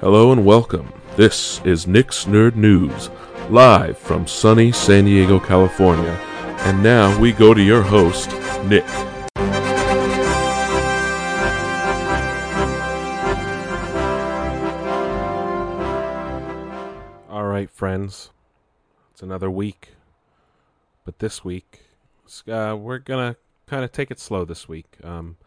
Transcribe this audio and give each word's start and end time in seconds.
Hello 0.00 0.30
and 0.30 0.44
welcome. 0.44 0.92
This 1.16 1.60
is 1.64 1.88
Nick's 1.88 2.26
Nerd 2.26 2.54
News, 2.54 3.10
live 3.50 3.98
from 3.98 4.28
sunny 4.28 4.70
San 4.70 5.06
Diego, 5.06 5.40
California. 5.40 6.12
And 6.60 6.84
now 6.84 7.18
we 7.18 7.32
go 7.32 7.52
to 7.52 7.60
your 7.60 7.82
host, 7.82 8.30
Nick. 8.66 8.84
All 17.28 17.46
right, 17.46 17.68
friends. 17.68 18.30
It's 19.10 19.22
another 19.22 19.50
week. 19.50 19.94
But 21.04 21.18
this 21.18 21.44
week, 21.44 21.80
uh, 22.46 22.76
we're 22.78 23.00
going 23.00 23.34
to 23.34 23.40
kind 23.66 23.82
of 23.82 23.90
take 23.90 24.12
it 24.12 24.20
slow 24.20 24.44
this 24.44 24.68
week. 24.68 24.96
Um, 25.02 25.38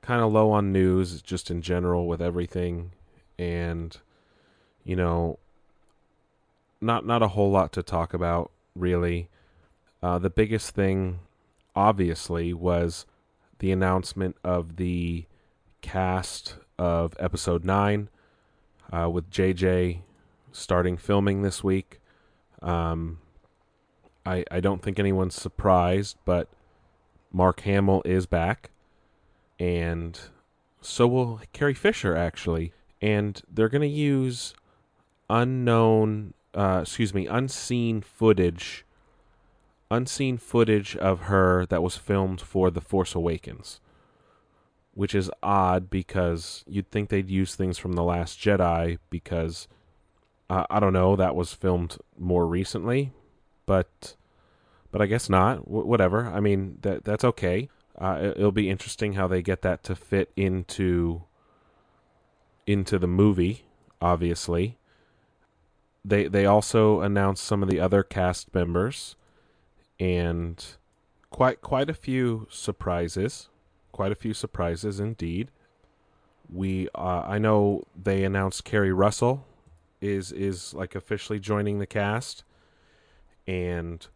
kind 0.00 0.22
of 0.22 0.32
low 0.32 0.52
on 0.52 0.72
news, 0.72 1.20
just 1.22 1.50
in 1.50 1.60
general, 1.60 2.06
with 2.06 2.22
everything 2.22 2.92
and 3.38 3.96
you 4.84 4.96
know 4.96 5.38
not 6.80 7.06
not 7.06 7.22
a 7.22 7.28
whole 7.28 7.50
lot 7.50 7.72
to 7.72 7.82
talk 7.82 8.14
about 8.14 8.50
really. 8.74 9.28
Uh, 10.00 10.18
the 10.18 10.30
biggest 10.30 10.74
thing 10.74 11.18
obviously 11.74 12.52
was 12.52 13.04
the 13.58 13.72
announcement 13.72 14.36
of 14.44 14.76
the 14.76 15.24
cast 15.80 16.56
of 16.78 17.16
episode 17.18 17.64
9 17.64 18.08
uh, 18.92 19.10
with 19.10 19.28
jj 19.30 20.00
starting 20.52 20.96
filming 20.96 21.42
this 21.42 21.62
week. 21.64 22.00
Um, 22.62 23.18
I, 24.24 24.44
I 24.50 24.60
don't 24.60 24.82
think 24.82 24.98
anyone's 24.98 25.34
surprised 25.34 26.16
but 26.24 26.48
mark 27.32 27.60
hamill 27.60 28.02
is 28.04 28.26
back 28.26 28.70
and 29.58 30.18
so 30.80 31.06
will 31.06 31.40
carrie 31.52 31.74
fisher 31.74 32.16
actually 32.16 32.72
and 33.00 33.40
they're 33.50 33.68
going 33.68 33.82
to 33.82 33.88
use 33.88 34.54
unknown, 35.30 36.34
uh, 36.54 36.80
excuse 36.82 37.14
me, 37.14 37.26
unseen 37.26 38.00
footage, 38.00 38.84
unseen 39.90 40.38
footage 40.38 40.96
of 40.96 41.22
her 41.22 41.66
that 41.66 41.82
was 41.82 41.96
filmed 41.96 42.40
for 42.40 42.70
The 42.70 42.80
Force 42.80 43.14
Awakens, 43.14 43.80
which 44.94 45.14
is 45.14 45.30
odd 45.42 45.90
because 45.90 46.64
you'd 46.66 46.90
think 46.90 47.08
they'd 47.08 47.30
use 47.30 47.54
things 47.54 47.78
from 47.78 47.92
The 47.92 48.02
Last 48.02 48.38
Jedi 48.38 48.98
because 49.10 49.68
uh, 50.50 50.64
I 50.70 50.80
don't 50.80 50.92
know 50.92 51.16
that 51.16 51.36
was 51.36 51.52
filmed 51.52 51.98
more 52.18 52.46
recently, 52.46 53.12
but 53.66 54.14
but 54.90 55.02
I 55.02 55.06
guess 55.06 55.28
not. 55.28 55.64
W- 55.66 55.86
whatever. 55.86 56.26
I 56.26 56.40
mean 56.40 56.78
that 56.82 57.04
that's 57.04 57.24
okay. 57.24 57.68
Uh, 57.98 58.32
it'll 58.36 58.52
be 58.52 58.70
interesting 58.70 59.14
how 59.14 59.26
they 59.26 59.42
get 59.42 59.62
that 59.62 59.82
to 59.84 59.94
fit 59.94 60.30
into 60.36 61.22
into 62.68 62.98
the 62.98 63.06
movie, 63.06 63.64
obviously. 64.00 64.76
They 66.04 66.28
they 66.28 66.44
also 66.44 67.00
announced 67.00 67.42
some 67.42 67.62
of 67.62 67.68
the 67.70 67.80
other 67.80 68.02
cast 68.02 68.54
members 68.54 69.16
and 69.98 70.64
quite 71.30 71.62
quite 71.62 71.88
a 71.88 71.94
few 71.94 72.46
surprises. 72.50 73.48
Quite 73.90 74.12
a 74.12 74.14
few 74.14 74.34
surprises 74.34 75.00
indeed. 75.00 75.50
We 76.52 76.88
uh, 76.94 77.22
I 77.26 77.38
know 77.38 77.84
they 78.00 78.22
announced 78.22 78.64
Keri 78.64 78.92
Russell 78.92 79.46
is 80.00 80.30
is 80.30 80.74
like 80.74 80.94
officially 80.94 81.40
joining 81.40 81.78
the 81.78 81.86
cast 81.86 82.44
and 83.46 84.06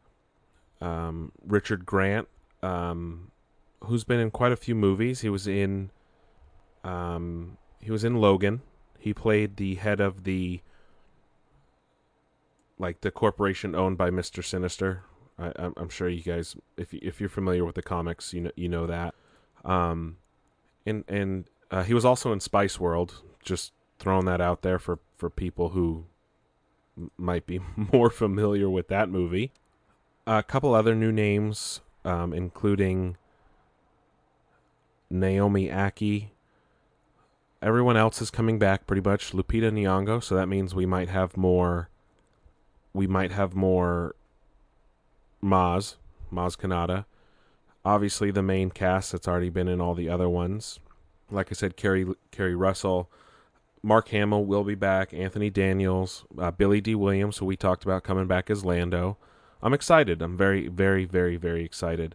um, 0.81 1.33
Richard 1.45 1.87
Grant 1.87 2.29
um, 2.63 3.31
who's 3.85 4.05
been 4.05 4.21
in 4.21 4.31
quite 4.31 4.53
a 4.53 4.57
few 4.57 4.75
movies. 4.75 5.23
He 5.23 5.31
was 5.31 5.47
in 5.49 5.91
um, 6.85 7.57
he 7.83 7.91
was 7.91 8.05
in 8.05 8.17
Logan. 8.17 8.63
He 8.99 9.13
played 9.13 9.57
the 9.57 9.75
head 9.75 10.01
of 10.01 10.25
the 10.25 10.61
like 12.79 13.01
the 13.01 13.11
corporation 13.11 13.75
owned 13.75 13.99
by 13.99 14.11
Mister 14.11 14.41
Sinister. 14.41 15.03
I, 15.39 15.53
am 15.77 15.89
sure 15.89 16.09
you 16.09 16.23
guys, 16.23 16.57
if 16.77 16.95
if 16.95 17.21
you're 17.21 17.29
familiar 17.29 17.65
with 17.65 17.75
the 17.75 17.83
comics, 17.83 18.33
you 18.33 18.43
know 18.43 18.51
you 18.55 18.69
know 18.69 18.87
that. 18.87 19.15
Um, 19.65 20.19
and 20.87 21.05
and 21.09 21.45
uh, 21.71 21.83
he 21.83 21.95
was 21.95 22.05
also 22.05 22.33
in 22.33 22.41
Spice 22.41 22.79
World. 22.79 23.23
Just 23.43 23.73
throwing 23.99 24.27
that 24.27 24.41
out 24.41 24.63
there 24.63 24.79
for 24.79 25.01
for 25.17 25.29
people 25.29 25.71
who 25.71 26.07
might 27.17 27.47
be 27.47 27.61
more 27.93 28.11
familiar 28.11 28.71
with 28.71 28.89
that 28.89 29.09
movie. 29.09 29.53
A 30.25 30.45
couple 30.45 30.73
other 30.73 30.95
new 30.95 31.11
names, 31.11 31.81
um, 32.05 32.33
including 32.33 33.17
Naomi 35.11 35.69
Ackie 35.69 36.32
everyone 37.63 37.97
else 37.97 38.21
is 38.21 38.31
coming 38.31 38.59
back 38.59 38.87
pretty 38.87 39.09
much. 39.09 39.33
Lupita 39.33 39.71
Nyong'o, 39.71 40.23
so 40.23 40.35
that 40.35 40.49
means 40.49 40.75
we 40.75 40.87
might 40.87 41.09
have 41.09 41.37
more. 41.37 41.89
We 42.93 43.07
might 43.07 43.33
have 43.33 43.55
more. 43.55 44.15
Maz, 45.43 45.97
Maz 46.33 46.57
Kanata. 46.57 47.05
Obviously, 47.85 48.31
the 48.31 48.43
main 48.43 48.71
cast 48.71 49.13
that's 49.13 49.27
already 49.27 49.51
been 49.51 49.69
in 49.69 49.81
all 49.81 49.95
the 49.95 50.09
other 50.09 50.29
ones. 50.29 50.79
Like 51.31 51.49
I 51.51 51.55
said, 51.55 51.77
Keri 51.77 52.07
Keri 52.31 52.55
Russell, 52.55 53.11
Mark 53.83 54.09
Hamill 54.09 54.45
will 54.45 54.65
be 54.65 54.75
back. 54.75 55.13
Anthony 55.13 55.51
Daniels, 55.51 56.25
uh, 56.39 56.51
Billy 56.51 56.81
Dee 56.81 56.95
Williams, 56.95 57.39
who 57.39 57.47
we 57.47 57.57
talked 57.57 57.85
about 57.85 58.05
coming 58.05 58.27
back 58.27 58.51
as 58.51 58.65
Lando. 58.65 59.17
I'm 59.63 59.75
excited. 59.75 60.23
I'm 60.23 60.37
very, 60.37 60.69
very, 60.69 61.05
very, 61.05 61.37
very 61.37 61.65
excited. 61.65 62.15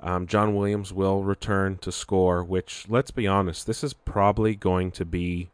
Um, 0.00 0.26
John 0.26 0.54
Williams 0.54 0.92
will 0.92 1.22
return 1.22 1.78
to 1.78 1.90
score, 1.90 2.44
which 2.44 2.86
let's 2.88 3.10
be 3.10 3.26
honest, 3.26 3.66
this 3.66 3.82
is 3.82 3.94
probably 3.94 4.54
going 4.54 4.90
to 4.92 5.04
be 5.04 5.50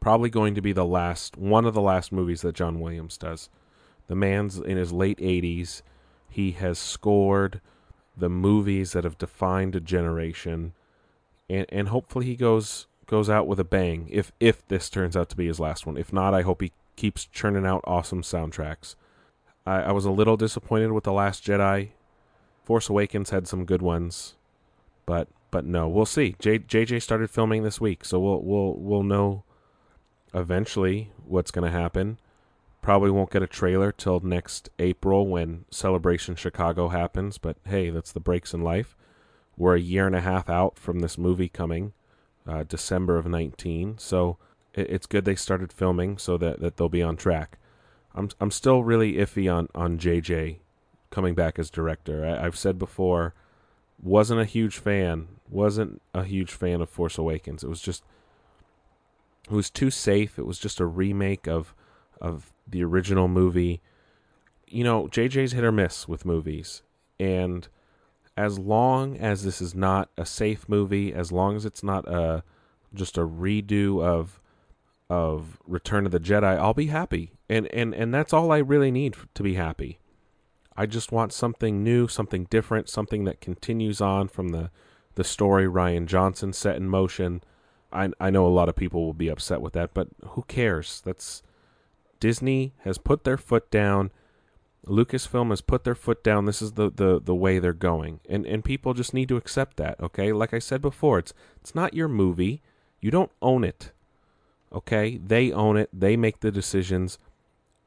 probably 0.00 0.30
going 0.30 0.54
to 0.54 0.60
be 0.60 0.72
the 0.72 0.84
last 0.84 1.36
one 1.36 1.64
of 1.64 1.74
the 1.74 1.80
last 1.80 2.12
movies 2.12 2.42
that 2.42 2.54
John 2.54 2.80
Williams 2.80 3.16
does. 3.16 3.48
The 4.06 4.14
man's 4.14 4.56
in 4.56 4.76
his 4.76 4.92
late 4.92 5.18
80s. 5.18 5.82
He 6.30 6.52
has 6.52 6.78
scored 6.78 7.60
the 8.16 8.28
movies 8.28 8.92
that 8.92 9.04
have 9.04 9.18
defined 9.18 9.74
a 9.76 9.80
generation, 9.80 10.72
and 11.50 11.66
and 11.68 11.88
hopefully 11.88 12.26
he 12.26 12.36
goes 12.36 12.86
goes 13.06 13.28
out 13.28 13.46
with 13.46 13.60
a 13.60 13.64
bang. 13.64 14.08
If 14.10 14.32
if 14.40 14.66
this 14.68 14.88
turns 14.88 15.16
out 15.16 15.28
to 15.30 15.36
be 15.36 15.46
his 15.46 15.60
last 15.60 15.86
one, 15.86 15.96
if 15.96 16.12
not, 16.12 16.34
I 16.34 16.42
hope 16.42 16.62
he 16.62 16.72
keeps 16.96 17.26
churning 17.26 17.66
out 17.66 17.82
awesome 17.84 18.22
soundtracks. 18.22 18.94
I, 19.66 19.82
I 19.82 19.92
was 19.92 20.04
a 20.04 20.10
little 20.10 20.36
disappointed 20.36 20.92
with 20.92 21.04
the 21.04 21.12
Last 21.12 21.44
Jedi. 21.44 21.90
Force 22.66 22.88
Awakens 22.88 23.30
had 23.30 23.46
some 23.46 23.64
good 23.64 23.80
ones, 23.80 24.34
but 25.06 25.28
but 25.52 25.64
no, 25.64 25.86
we'll 25.88 26.04
see. 26.04 26.34
J, 26.40 26.58
JJ 26.58 27.00
started 27.00 27.30
filming 27.30 27.62
this 27.62 27.80
week, 27.80 28.04
so 28.04 28.18
we'll 28.18 28.42
we'll 28.42 28.74
we'll 28.74 29.02
know 29.04 29.44
eventually 30.34 31.12
what's 31.24 31.52
going 31.52 31.64
to 31.64 31.78
happen. 31.78 32.18
Probably 32.82 33.12
won't 33.12 33.30
get 33.30 33.44
a 33.44 33.46
trailer 33.46 33.92
till 33.92 34.18
next 34.18 34.68
April 34.80 35.28
when 35.28 35.64
Celebration 35.70 36.34
Chicago 36.34 36.88
happens, 36.88 37.38
but 37.38 37.56
hey, 37.64 37.90
that's 37.90 38.10
the 38.10 38.18
breaks 38.18 38.52
in 38.52 38.62
life. 38.62 38.96
We're 39.56 39.76
a 39.76 39.80
year 39.80 40.08
and 40.08 40.16
a 40.16 40.20
half 40.20 40.50
out 40.50 40.76
from 40.76 40.98
this 40.98 41.16
movie 41.16 41.48
coming, 41.48 41.92
uh, 42.48 42.64
December 42.64 43.16
of 43.16 43.26
19. 43.26 43.98
So 43.98 44.38
it, 44.74 44.90
it's 44.90 45.06
good 45.06 45.24
they 45.24 45.36
started 45.36 45.72
filming 45.72 46.18
so 46.18 46.36
that, 46.38 46.58
that 46.60 46.78
they'll 46.78 46.88
be 46.88 47.02
on 47.02 47.16
track. 47.16 47.58
I'm 48.12 48.30
I'm 48.40 48.50
still 48.50 48.82
really 48.82 49.14
iffy 49.14 49.52
on, 49.52 49.68
on 49.72 49.98
JJ 49.98 50.58
coming 51.10 51.34
back 51.34 51.58
as 51.58 51.70
director. 51.70 52.24
I, 52.24 52.42
have 52.42 52.56
said 52.56 52.78
before, 52.78 53.34
wasn't 54.02 54.40
a 54.40 54.44
huge 54.44 54.78
fan. 54.78 55.28
Wasn't 55.48 56.02
a 56.14 56.24
huge 56.24 56.52
fan 56.52 56.80
of 56.80 56.88
Force 56.88 57.18
Awakens. 57.18 57.62
It 57.62 57.68
was 57.68 57.80
just, 57.80 58.04
it 59.48 59.54
was 59.54 59.70
too 59.70 59.90
safe. 59.90 60.38
It 60.38 60.46
was 60.46 60.58
just 60.58 60.80
a 60.80 60.86
remake 60.86 61.46
of, 61.46 61.74
of 62.20 62.52
the 62.66 62.82
original 62.82 63.28
movie. 63.28 63.80
You 64.66 64.84
know, 64.84 65.06
JJ's 65.06 65.52
hit 65.52 65.64
or 65.64 65.72
miss 65.72 66.08
with 66.08 66.24
movies, 66.24 66.82
and 67.20 67.68
as 68.36 68.58
long 68.58 69.16
as 69.16 69.44
this 69.44 69.62
is 69.62 69.74
not 69.74 70.10
a 70.16 70.26
safe 70.26 70.68
movie, 70.68 71.12
as 71.12 71.32
long 71.32 71.56
as 71.56 71.64
it's 71.64 71.82
not 71.82 72.06
a 72.08 72.42
just 72.94 73.16
a 73.16 73.26
redo 73.26 74.02
of 74.02 74.40
of 75.08 75.58
Return 75.66 76.04
of 76.04 76.12
the 76.12 76.20
Jedi, 76.20 76.56
I'll 76.58 76.74
be 76.74 76.86
happy. 76.86 77.32
And 77.48 77.66
and 77.72 77.94
and 77.94 78.12
that's 78.12 78.32
all 78.32 78.52
I 78.52 78.58
really 78.58 78.90
need 78.90 79.16
to 79.34 79.42
be 79.42 79.54
happy. 79.54 79.98
I 80.76 80.86
just 80.86 81.12
want 81.12 81.32
something 81.32 81.82
new, 81.82 82.06
something 82.08 82.44
different, 82.44 82.88
something 82.88 83.24
that 83.24 83.40
continues 83.40 84.00
on 84.00 84.28
from 84.28 84.48
the 84.48 84.70
the 85.14 85.24
story 85.24 85.64
Rian 85.64 86.06
Johnson 86.06 86.52
set 86.52 86.76
in 86.76 86.88
motion. 86.88 87.42
I 87.92 88.10
I 88.20 88.30
know 88.30 88.46
a 88.46 88.48
lot 88.48 88.68
of 88.68 88.76
people 88.76 89.04
will 89.04 89.14
be 89.14 89.28
upset 89.28 89.60
with 89.60 89.72
that, 89.72 89.94
but 89.94 90.08
who 90.24 90.42
cares? 90.42 91.02
That's 91.04 91.42
Disney 92.20 92.74
has 92.84 92.98
put 92.98 93.24
their 93.24 93.36
foot 93.36 93.70
down. 93.70 94.10
Lucasfilm 94.86 95.50
has 95.50 95.60
put 95.60 95.84
their 95.84 95.96
foot 95.96 96.22
down. 96.22 96.44
This 96.44 96.62
is 96.62 96.72
the, 96.72 96.90
the, 96.90 97.20
the 97.20 97.34
way 97.34 97.58
they're 97.58 97.72
going. 97.72 98.20
And 98.28 98.46
and 98.46 98.64
people 98.64 98.94
just 98.94 99.14
need 99.14 99.28
to 99.30 99.36
accept 99.36 99.76
that, 99.78 100.00
okay? 100.00 100.32
Like 100.32 100.54
I 100.54 100.58
said 100.58 100.80
before, 100.80 101.18
it's 101.18 101.34
it's 101.60 101.74
not 101.74 101.94
your 101.94 102.08
movie. 102.08 102.62
You 103.00 103.10
don't 103.10 103.32
own 103.42 103.64
it. 103.64 103.92
Okay? 104.72 105.16
They 105.18 105.52
own 105.52 105.76
it. 105.76 105.88
They 105.92 106.16
make 106.16 106.40
the 106.40 106.50
decisions. 106.50 107.18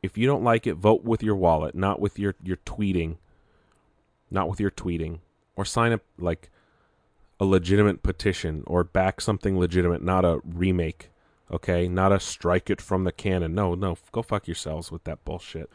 If 0.02 0.18
you 0.18 0.28
don't 0.28 0.44
like 0.44 0.66
it, 0.66 0.76
vote 0.76 1.04
with 1.04 1.22
your 1.22 1.36
wallet, 1.36 1.76
not 1.76 2.00
with 2.00 2.18
your, 2.18 2.36
your 2.44 2.58
tweeting. 2.58 3.18
Not 4.32 4.50
with 4.50 4.60
your 4.60 4.72
tweeting. 4.72 5.20
Or 5.56 5.66
sign 5.66 5.92
up 5.92 6.02
like 6.18 6.50
a 7.40 7.46
legitimate 7.46 8.04
petition 8.04 8.64
or 8.66 8.84
back 8.84 9.22
something 9.22 9.60
legitimate, 9.60 10.02
not 10.02 10.24
a 10.24 10.40
remake 10.44 11.10
Okay, 11.52 11.88
not 11.88 12.12
a 12.12 12.20
strike 12.20 12.70
it 12.70 12.80
from 12.80 13.06
the 13.06 13.12
canon. 13.12 13.56
No, 13.56 13.74
no, 13.74 13.98
go 14.12 14.22
fuck 14.22 14.48
yourselves 14.48 14.92
with 14.92 15.04
that 15.06 15.26
bullshit. 15.26 15.70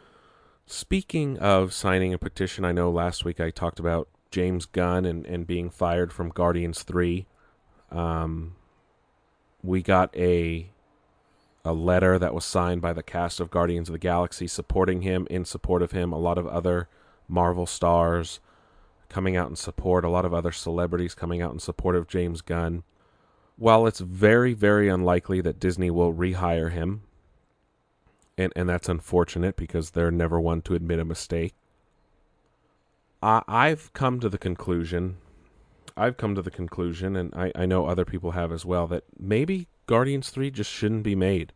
Speaking 0.66 1.36
of 1.38 1.72
signing 1.72 2.14
a 2.14 2.18
petition, 2.18 2.64
I 2.64 2.72
know 2.72 2.90
last 2.90 3.24
week 3.24 3.40
I 3.40 3.50
talked 3.50 3.80
about 3.80 4.08
James 4.30 4.66
Gunn 4.66 5.04
and, 5.04 5.26
and 5.26 5.46
being 5.46 5.70
fired 5.70 6.12
from 6.12 6.28
Guardians 6.28 6.84
3. 6.84 7.26
Um, 7.90 8.54
we 9.62 9.82
got 9.82 10.16
a 10.16 10.70
a 11.64 11.72
letter 11.72 12.18
that 12.18 12.34
was 12.34 12.44
signed 12.44 12.82
by 12.82 12.92
the 12.92 13.02
cast 13.02 13.40
of 13.40 13.50
Guardians 13.50 13.88
of 13.88 13.94
the 13.94 13.98
Galaxy 13.98 14.46
supporting 14.46 15.02
him, 15.02 15.26
in 15.30 15.44
support 15.44 15.82
of 15.82 15.92
him. 15.92 16.12
A 16.12 16.18
lot 16.18 16.36
of 16.36 16.46
other 16.46 16.88
Marvel 17.26 17.66
stars 17.66 18.40
coming 19.08 19.36
out 19.36 19.48
in 19.48 19.56
support, 19.56 20.04
a 20.04 20.10
lot 20.10 20.24
of 20.24 20.34
other 20.34 20.52
celebrities 20.52 21.14
coming 21.14 21.40
out 21.40 21.52
in 21.52 21.58
support 21.58 21.96
of 21.96 22.08
James 22.08 22.40
Gunn. 22.42 22.82
While 23.56 23.86
it's 23.86 24.00
very, 24.00 24.52
very 24.52 24.88
unlikely 24.88 25.40
that 25.42 25.60
Disney 25.60 25.90
will 25.90 26.12
rehire 26.12 26.72
him, 26.72 27.02
and, 28.36 28.52
and 28.56 28.68
that's 28.68 28.88
unfortunate 28.88 29.56
because 29.56 29.90
they're 29.90 30.10
never 30.10 30.40
one 30.40 30.60
to 30.62 30.74
admit 30.74 30.98
a 30.98 31.04
mistake. 31.04 31.54
I, 33.22 33.42
I've 33.46 33.92
come 33.92 34.18
to 34.20 34.28
the 34.28 34.38
conclusion, 34.38 35.18
I've 35.96 36.16
come 36.16 36.34
to 36.34 36.42
the 36.42 36.50
conclusion, 36.50 37.14
and 37.14 37.32
I, 37.34 37.52
I 37.54 37.66
know 37.66 37.86
other 37.86 38.04
people 38.04 38.32
have 38.32 38.50
as 38.50 38.64
well, 38.66 38.88
that 38.88 39.04
maybe 39.18 39.68
Guardians 39.86 40.30
3 40.30 40.50
just 40.50 40.70
shouldn't 40.70 41.02
be 41.02 41.14
made. 41.14 41.52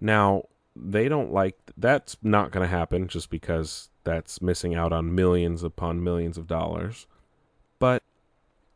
Now, 0.00 0.44
they 0.76 1.08
don't 1.08 1.32
like 1.32 1.56
that's 1.76 2.16
not 2.22 2.50
going 2.50 2.64
to 2.64 2.76
happen 2.76 3.08
just 3.08 3.30
because 3.30 3.90
that's 4.04 4.42
missing 4.42 4.74
out 4.74 4.92
on 4.92 5.14
millions 5.14 5.62
upon 5.62 6.04
millions 6.04 6.36
of 6.36 6.46
dollars. 6.46 7.06
But 7.78 8.02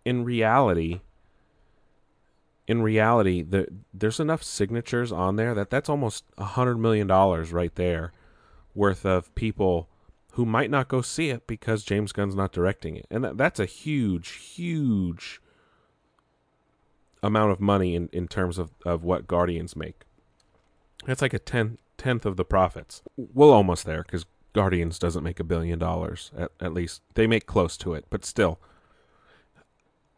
in 0.05 0.25
reality, 0.25 1.00
in 2.66 2.82
reality, 2.82 3.43
the, 3.43 3.66
there's 3.93 4.20
enough 4.20 4.43
signatures 4.43 5.12
on 5.12 5.37
there 5.37 5.54
that 5.54 5.70
that's 5.70 5.88
almost 5.88 6.25
a 6.37 6.44
hundred 6.44 6.78
million 6.78 7.06
dollars 7.06 7.52
right 7.52 7.75
there 7.75 8.12
worth 8.75 9.04
of 9.04 9.34
people 9.34 9.88
who 10.32 10.46
might 10.46 10.70
not 10.70 10.88
go 10.88 11.02
see 11.02 11.31
it 11.31 11.46
because 11.46 11.82
James 11.82 12.12
Gunn's 12.12 12.34
not 12.34 12.52
directing 12.52 12.96
it, 12.96 13.06
and 13.11 13.25
that, 13.25 13.37
that's 13.38 13.58
a 13.58 13.64
huge, 13.64 14.28
huge 14.28 15.40
amount 17.22 17.52
of 17.52 17.60
money 17.60 17.94
in, 17.94 18.08
in 18.12 18.28
terms 18.28 18.58
of, 18.58 18.70
of 18.84 19.04
what 19.04 19.26
Guardians 19.26 19.76
make. 19.76 20.02
It's 21.06 21.22
like 21.22 21.34
a 21.34 21.38
ten, 21.38 21.78
tenth 21.96 22.26
of 22.26 22.36
the 22.36 22.44
profits. 22.44 23.02
Well, 23.16 23.50
almost 23.50 23.84
there 23.84 24.02
because 24.02 24.26
Guardians 24.52 24.98
doesn't 24.98 25.24
make 25.24 25.40
a 25.40 25.44
billion 25.44 25.78
dollars. 25.78 26.30
At, 26.36 26.50
at 26.60 26.74
least 26.74 27.02
they 27.14 27.26
make 27.26 27.46
close 27.46 27.76
to 27.78 27.94
it, 27.94 28.06
but 28.10 28.24
still. 28.24 28.58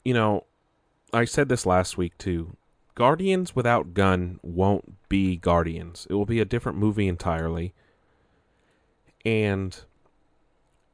You 0.05 0.15
know, 0.15 0.45
I 1.13 1.25
said 1.25 1.49
this 1.49 1.67
last 1.67 1.99
week 1.99 2.17
too. 2.19 2.57
Guardians 2.95 3.55
without 3.57 3.95
Gunn 3.95 4.41
won't 4.43 5.09
be 5.09 5.37
Guardians. 5.37 6.07
It 6.11 6.15
will 6.15 6.27
be 6.27 6.41
a 6.41 6.45
different 6.45 6.79
movie 6.79 7.09
entirely. 7.09 7.75
And 9.25 9.79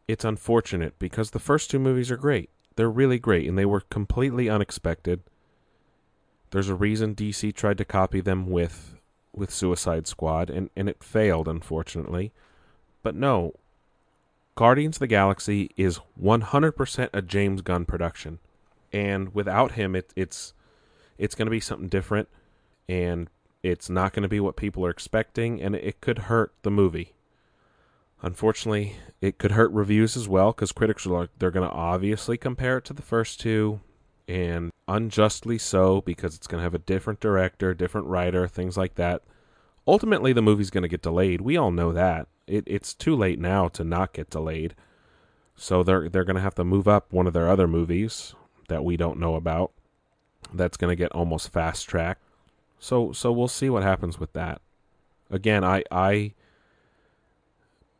it's 0.08 0.24
unfortunate 0.24 0.98
because 0.98 1.30
the 1.30 1.38
first 1.38 1.70
two 1.70 1.78
movies 1.78 2.10
are 2.10 2.16
great. 2.16 2.50
They're 2.76 2.90
really 2.90 3.18
great 3.18 3.48
and 3.48 3.56
they 3.56 3.64
were 3.64 3.80
completely 3.80 4.48
unexpected. 4.48 5.22
There's 6.50 6.68
a 6.68 6.74
reason 6.74 7.14
DC 7.14 7.54
tried 7.54 7.78
to 7.78 7.84
copy 7.84 8.20
them 8.20 8.50
with 8.50 8.94
with 9.34 9.50
Suicide 9.52 10.06
Squad 10.06 10.48
and, 10.48 10.70
and 10.74 10.88
it 10.88 11.04
failed 11.04 11.46
unfortunately. 11.46 12.32
But 13.02 13.14
no, 13.14 13.54
Guardians 14.54 14.96
of 14.96 15.00
the 15.00 15.06
Galaxy 15.06 15.70
is 15.76 16.00
100% 16.20 17.08
a 17.12 17.22
James 17.22 17.60
Gunn 17.60 17.84
production 17.84 18.38
and 18.92 19.34
without 19.34 19.72
him, 19.72 19.94
it, 19.94 20.12
it's 20.16 20.54
it's 21.18 21.34
going 21.34 21.46
to 21.46 21.50
be 21.50 21.60
something 21.60 21.88
different, 21.88 22.28
and 22.88 23.28
it's 23.62 23.90
not 23.90 24.12
going 24.12 24.22
to 24.22 24.28
be 24.28 24.40
what 24.40 24.56
people 24.56 24.84
are 24.86 24.90
expecting, 24.90 25.60
and 25.60 25.74
it 25.74 26.00
could 26.00 26.18
hurt 26.20 26.52
the 26.62 26.70
movie. 26.70 27.12
Unfortunately, 28.22 28.96
it 29.20 29.38
could 29.38 29.52
hurt 29.52 29.70
reviews 29.70 30.16
as 30.16 30.28
well 30.28 30.52
because 30.52 30.72
critics 30.72 31.06
are 31.06 31.28
they're 31.38 31.50
going 31.50 31.68
to 31.68 31.74
obviously 31.74 32.38
compare 32.38 32.78
it 32.78 32.84
to 32.86 32.92
the 32.92 33.02
first 33.02 33.38
two, 33.40 33.80
and 34.26 34.70
unjustly 34.88 35.58
so 35.58 36.00
because 36.00 36.34
it's 36.34 36.46
going 36.46 36.58
to 36.58 36.64
have 36.64 36.74
a 36.74 36.78
different 36.78 37.20
director, 37.20 37.74
different 37.74 38.06
writer, 38.06 38.46
things 38.46 38.76
like 38.76 38.94
that. 38.94 39.22
Ultimately, 39.86 40.32
the 40.32 40.42
movie's 40.42 40.70
going 40.70 40.82
to 40.82 40.88
get 40.88 41.02
delayed. 41.02 41.40
We 41.40 41.56
all 41.56 41.70
know 41.70 41.92
that. 41.92 42.28
It, 42.46 42.64
it's 42.66 42.94
too 42.94 43.14
late 43.16 43.38
now 43.38 43.68
to 43.68 43.84
not 43.84 44.12
get 44.12 44.30
delayed. 44.30 44.74
So 45.56 45.82
they're 45.82 46.08
they're 46.08 46.24
going 46.24 46.36
to 46.36 46.42
have 46.42 46.54
to 46.56 46.64
move 46.64 46.86
up 46.86 47.12
one 47.12 47.26
of 47.26 47.32
their 47.32 47.48
other 47.48 47.66
movies, 47.66 48.34
that 48.68 48.84
we 48.84 48.96
don't 48.96 49.18
know 49.18 49.34
about. 49.34 49.72
That's 50.52 50.76
going 50.76 50.90
to 50.90 50.96
get 50.96 51.12
almost 51.12 51.52
fast 51.52 51.88
track. 51.88 52.18
So 52.78 53.12
so 53.12 53.32
we'll 53.32 53.48
see 53.48 53.70
what 53.70 53.82
happens 53.82 54.18
with 54.18 54.32
that. 54.34 54.60
Again, 55.30 55.64
I 55.64 55.82
I 55.90 56.34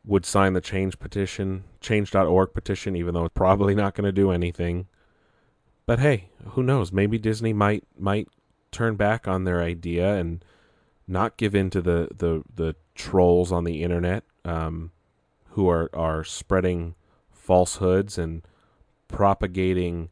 would 0.05 0.25
sign 0.25 0.53
the 0.53 0.61
change 0.61 0.99
petition, 0.99 1.65
change.org 1.81 2.53
petition 2.53 2.95
even 2.95 3.13
though 3.13 3.25
it's 3.25 3.33
probably 3.33 3.75
not 3.75 3.95
going 3.95 4.05
to 4.05 4.11
do 4.11 4.31
anything. 4.31 4.87
But 5.87 5.99
hey, 5.99 6.29
who 6.49 6.61
knows? 6.61 6.91
Maybe 6.91 7.17
Disney 7.17 7.53
might 7.53 7.85
might 7.97 8.27
turn 8.71 8.95
back 8.97 9.27
on 9.27 9.45
their 9.45 9.63
idea 9.63 10.15
and 10.15 10.43
not 11.07 11.37
give 11.37 11.55
in 11.55 11.71
to 11.71 11.81
the 11.81 12.09
the 12.15 12.43
the 12.53 12.75
trolls 12.93 13.51
on 13.51 13.63
the 13.63 13.81
internet 13.81 14.23
um, 14.45 14.91
who 15.51 15.67
are 15.69 15.89
are 15.93 16.23
spreading 16.23 16.93
falsehoods 17.31 18.17
and 18.17 18.45
propagating 19.07 20.09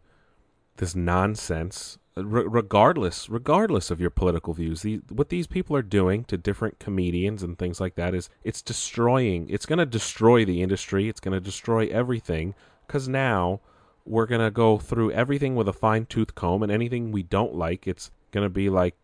this 0.77 0.95
nonsense 0.95 1.97
regardless 2.15 3.29
regardless 3.29 3.91
of 3.91 3.99
your 3.99 4.09
political 4.09 4.53
views 4.53 4.83
the, 4.83 5.01
what 5.09 5.27
these 5.27 5.47
people 5.47 5.75
are 5.75 5.81
doing 5.81 6.23
to 6.23 6.37
different 6.37 6.79
comedians 6.79 7.43
and 7.43 7.59
things 7.59 7.81
like 7.81 7.95
that 7.95 8.15
is 8.15 8.29
it's 8.45 8.61
destroying 8.61 9.49
it's 9.49 9.65
going 9.65 9.79
to 9.79 9.85
destroy 9.85 10.45
the 10.45 10.61
industry 10.61 11.09
it's 11.09 11.19
going 11.19 11.33
to 11.33 11.41
destroy 11.41 11.87
everything 11.87 12.55
because 12.87 13.09
now 13.09 13.59
we're 14.05 14.25
going 14.25 14.41
to 14.41 14.51
go 14.51 14.77
through 14.77 15.11
everything 15.11 15.55
with 15.55 15.67
a 15.67 15.73
fine-tooth 15.73 16.35
comb 16.35 16.61
and 16.61 16.71
anything 16.71 17.11
we 17.11 17.23
don't 17.23 17.55
like 17.55 17.87
it's 17.87 18.11
going 18.31 18.45
to 18.45 18.49
be 18.49 18.69
like 18.69 18.95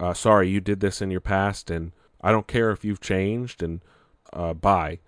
uh, 0.00 0.14
sorry 0.14 0.48
you 0.48 0.60
did 0.60 0.80
this 0.80 1.02
in 1.02 1.10
your 1.10 1.20
past 1.20 1.70
and 1.70 1.92
i 2.20 2.30
don't 2.30 2.46
care 2.46 2.70
if 2.70 2.84
you've 2.84 3.00
changed 3.00 3.62
and 3.62 3.80
uh, 4.32 4.54
bye. 4.54 4.98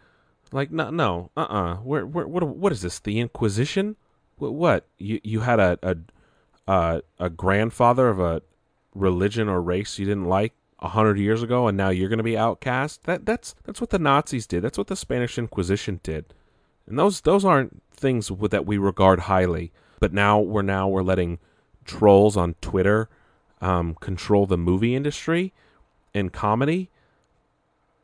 Like 0.53 0.71
no 0.71 0.91
no 0.91 1.31
uh-uh. 1.37 1.77
Where, 1.77 2.07
where, 2.07 2.27
what, 2.27 2.45
what 2.45 2.73
is 2.73 2.83
this 2.83 3.01
the 3.01 3.19
inquisition? 3.19 3.97
What? 4.37 4.87
You 4.99 5.21
you 5.25 5.41
had 5.41 5.59
a 5.59 5.79
a 5.83 5.97
uh, 6.67 7.01
a 7.19 7.31
grandfather 7.31 8.09
of 8.09 8.21
a 8.21 8.43
religion 8.95 9.49
or 9.49 9.61
race 9.61 9.99
you 9.99 10.07
didn't 10.07 10.27
like 10.27 10.53
a 10.79 10.89
hundred 10.89 11.19
years 11.19 11.43
ago, 11.43 11.67
and 11.67 11.77
now 11.77 11.89
you're 11.89 12.09
going 12.09 12.19
to 12.19 12.25
be 12.25 12.39
outcast? 12.39 13.05
That 13.05 13.27
that's 13.27 13.55
that's 13.65 13.81
what 13.81 13.91
the 13.91 13.99
Nazis 13.99 14.47
did. 14.47 14.63
That's 14.63 14.79
what 14.79 14.87
the 14.87 14.97
Spanish 14.97 15.39
Inquisition 15.39 16.01
did, 16.03 16.27
and 16.87 16.99
those 16.99 17.23
those 17.23 17.45
aren't 17.45 17.83
things 17.93 18.31
that 18.51 18.67
we 18.67 18.79
regard 18.79 19.21
highly. 19.21 19.73
But 20.01 20.13
now 20.13 20.41
we're 20.41 20.63
now 20.63 20.89
we're 20.89 21.03
letting 21.03 21.39
trolls 21.85 22.37
on 22.37 22.55
Twitter 22.61 23.09
um, 23.61 23.95
control 24.01 24.47
the 24.47 24.59
movie 24.59 24.95
industry 24.95 25.53
and 26.13 26.33
comedy. 26.33 26.91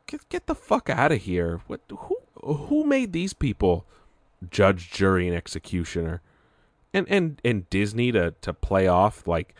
Get 0.07 0.27
get 0.29 0.47
the 0.47 0.55
fuck 0.55 0.89
out 0.89 1.11
of 1.11 1.21
here! 1.21 1.61
What 1.67 1.81
who 1.89 2.17
who 2.41 2.83
made 2.83 3.13
these 3.13 3.33
people? 3.33 3.85
judge, 4.49 4.91
jury, 4.91 5.27
and 5.27 5.35
executioner. 5.35 6.21
And 6.93 7.07
and 7.09 7.41
and 7.45 7.69
Disney 7.69 8.11
to 8.11 8.33
to 8.41 8.53
play 8.53 8.87
off 8.87 9.27
like, 9.27 9.55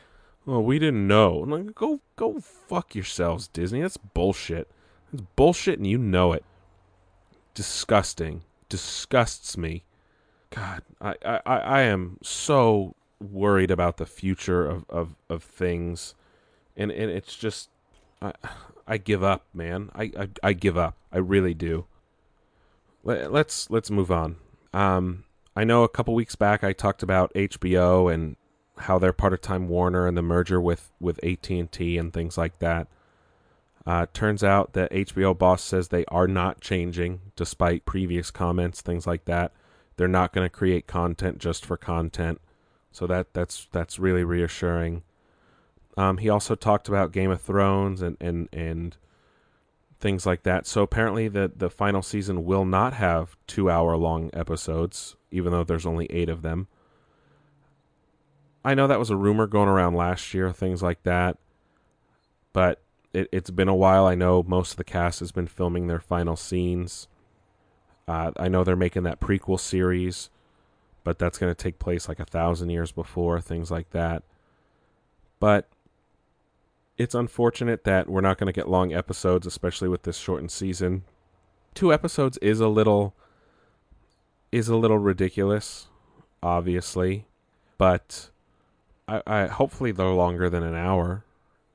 oh, 0.48 0.60
we 0.60 0.80
didn't 0.80 1.08
know. 1.08 1.34
Like, 1.36 1.75
go 1.75 2.01
go 2.16 2.40
fuck 2.40 2.96
yourselves, 2.96 3.48
Disney. 3.48 3.82
That's 3.82 3.98
bullshit. 3.98 4.70
It's 5.13 5.24
bullshit, 5.36 5.78
and 5.78 5.88
you 5.88 5.98
know 5.98 6.34
it. 6.34 6.44
Disgusting. 7.54 8.44
Disgusts 8.72 9.58
me. 9.58 9.84
God, 10.50 10.84
I 11.01 11.16
I, 11.25 11.40
I 11.46 11.82
am 11.82 12.18
so 12.24 12.96
worried 13.20 13.70
about 13.70 13.98
the 13.98 14.06
future 14.06 14.66
of, 14.66 14.86
of, 14.90 15.16
of 15.30 15.44
things, 15.44 16.16
and 16.78 16.90
and 16.90 17.12
it's 17.12 17.36
just 17.36 17.70
I 18.22 18.32
I 18.88 18.98
give 18.98 19.24
up, 19.24 19.46
man. 19.54 19.90
I, 19.94 20.12
I, 20.18 20.30
I 20.44 20.54
give 20.54 20.78
up. 20.78 20.96
I 21.12 21.18
really 21.18 21.54
do. 21.54 21.86
Let, 23.04 23.32
let's 23.32 23.70
let's 23.70 23.92
move 23.92 24.12
on. 24.12 24.38
Um, 24.74 25.25
I 25.56 25.63
know 25.63 25.84
a 25.84 25.90
couple 25.90 26.13
weeks 26.13 26.36
back 26.36 26.63
I 26.63 26.72
talked 26.74 27.04
about 27.04 27.34
HBO 27.34 28.13
and 28.13 28.38
how 28.78 28.98
they're 28.98 29.13
part 29.13 29.34
of 29.34 29.42
Time 29.42 29.68
Warner 29.68 30.08
and 30.08 30.18
the 30.18 30.22
merger 30.22 30.62
with 30.62 30.92
with 31.00 31.24
AT 31.24 31.50
and 31.50 31.72
T 31.72 31.98
and 31.98 32.13
things 32.13 32.38
like 32.38 32.60
that. 32.60 32.88
Uh, 33.85 34.05
turns 34.13 34.43
out 34.43 34.73
that 34.73 34.91
HBO 34.91 35.38
boss 35.38 35.63
says 35.63 35.88
they 35.88 36.05
are 36.05 36.27
not 36.27 36.61
changing, 36.61 37.21
despite 37.35 37.85
previous 37.85 38.29
comments, 38.29 38.81
things 38.81 39.07
like 39.07 39.25
that. 39.25 39.51
They're 39.97 40.07
not 40.07 40.33
going 40.33 40.45
to 40.45 40.50
create 40.50 40.88
content 40.88 41.39
just 41.39 41.65
for 41.65 41.77
content, 41.77 42.39
so 42.91 43.07
that 43.07 43.33
that's 43.33 43.67
that's 43.71 44.00
really 44.00 44.23
reassuring. 44.23 45.03
Um, 45.97 46.17
he 46.17 46.29
also 46.29 46.55
talked 46.55 46.88
about 46.88 47.11
Game 47.11 47.31
of 47.31 47.41
Thrones 47.41 48.01
and 48.01 48.17
and 48.21 48.47
and 48.53 48.97
things 50.00 50.25
like 50.25 50.43
that. 50.43 50.65
So 50.67 50.81
apparently 50.83 51.27
the 51.27 51.51
the 51.55 51.69
final 51.69 52.01
season 52.01 52.45
will 52.45 52.65
not 52.65 52.93
have 52.93 53.35
2-hour 53.47 53.97
long 53.97 54.29
episodes 54.33 55.15
even 55.31 55.51
though 55.51 55.63
there's 55.63 55.85
only 55.85 56.05
8 56.11 56.29
of 56.29 56.41
them. 56.41 56.67
I 58.63 58.75
know 58.75 58.88
that 58.88 59.00
was 59.00 59.09
a 59.09 59.15
rumor 59.15 59.47
going 59.47 59.69
around 59.69 59.95
last 59.95 60.33
year, 60.33 60.51
things 60.51 60.83
like 60.83 61.01
that. 61.03 61.38
but 62.53 62.81
it, 63.13 63.27
it's 63.32 63.50
been 63.50 63.68
a 63.68 63.75
while. 63.75 64.06
I 64.06 64.15
know 64.15 64.44
most 64.44 64.72
of 64.72 64.77
the 64.77 64.84
cast 64.84 65.20
has 65.20 65.32
been 65.32 65.48
filming 65.48 65.88
their 65.88 66.00
final 66.00 66.36
scenes. 66.36 67.08
Uh, 68.08 68.32
I 68.38 68.48
know 68.48 68.63
they're 68.63 68.75
making 68.75 69.03
that 69.03 69.20
prequel 69.20 69.60
series, 69.60 70.30
but 71.03 71.20
that's 71.20 71.38
going 71.38 71.51
to 71.53 71.63
take 71.63 71.80
place 71.80 72.08
like 72.08 72.20
a 72.20 72.25
thousand 72.25 72.70
years 72.70 72.91
before, 72.91 73.39
things 73.41 73.72
like 73.72 73.89
that. 73.91 74.24
But 75.39 75.70
it's 76.98 77.15
unfortunate 77.15 77.84
that 77.84 78.10
we're 78.10 78.22
not 78.22 78.38
going 78.38 78.51
to 78.51 78.58
get 78.58 78.70
long 78.70 78.94
episodes, 78.94 79.48
especially 79.48 79.88
with 79.89 80.03
this 80.03 80.18
shortened 80.18 80.51
season. 80.51 81.03
Two 81.74 81.94
episodes 81.94 82.38
is 82.39 82.60
a 82.60 82.68
little 82.68 83.15
is 84.51 84.68
a 84.68 84.75
little 84.75 84.98
ridiculous, 84.98 85.88
obviously, 86.44 87.25
but 87.77 88.30
I, 89.08 89.22
I 89.25 89.48
hopefully 89.48 89.91
they're 89.91 90.10
longer 90.10 90.50
than 90.50 90.63
an 90.63 90.75
hour. 90.75 91.24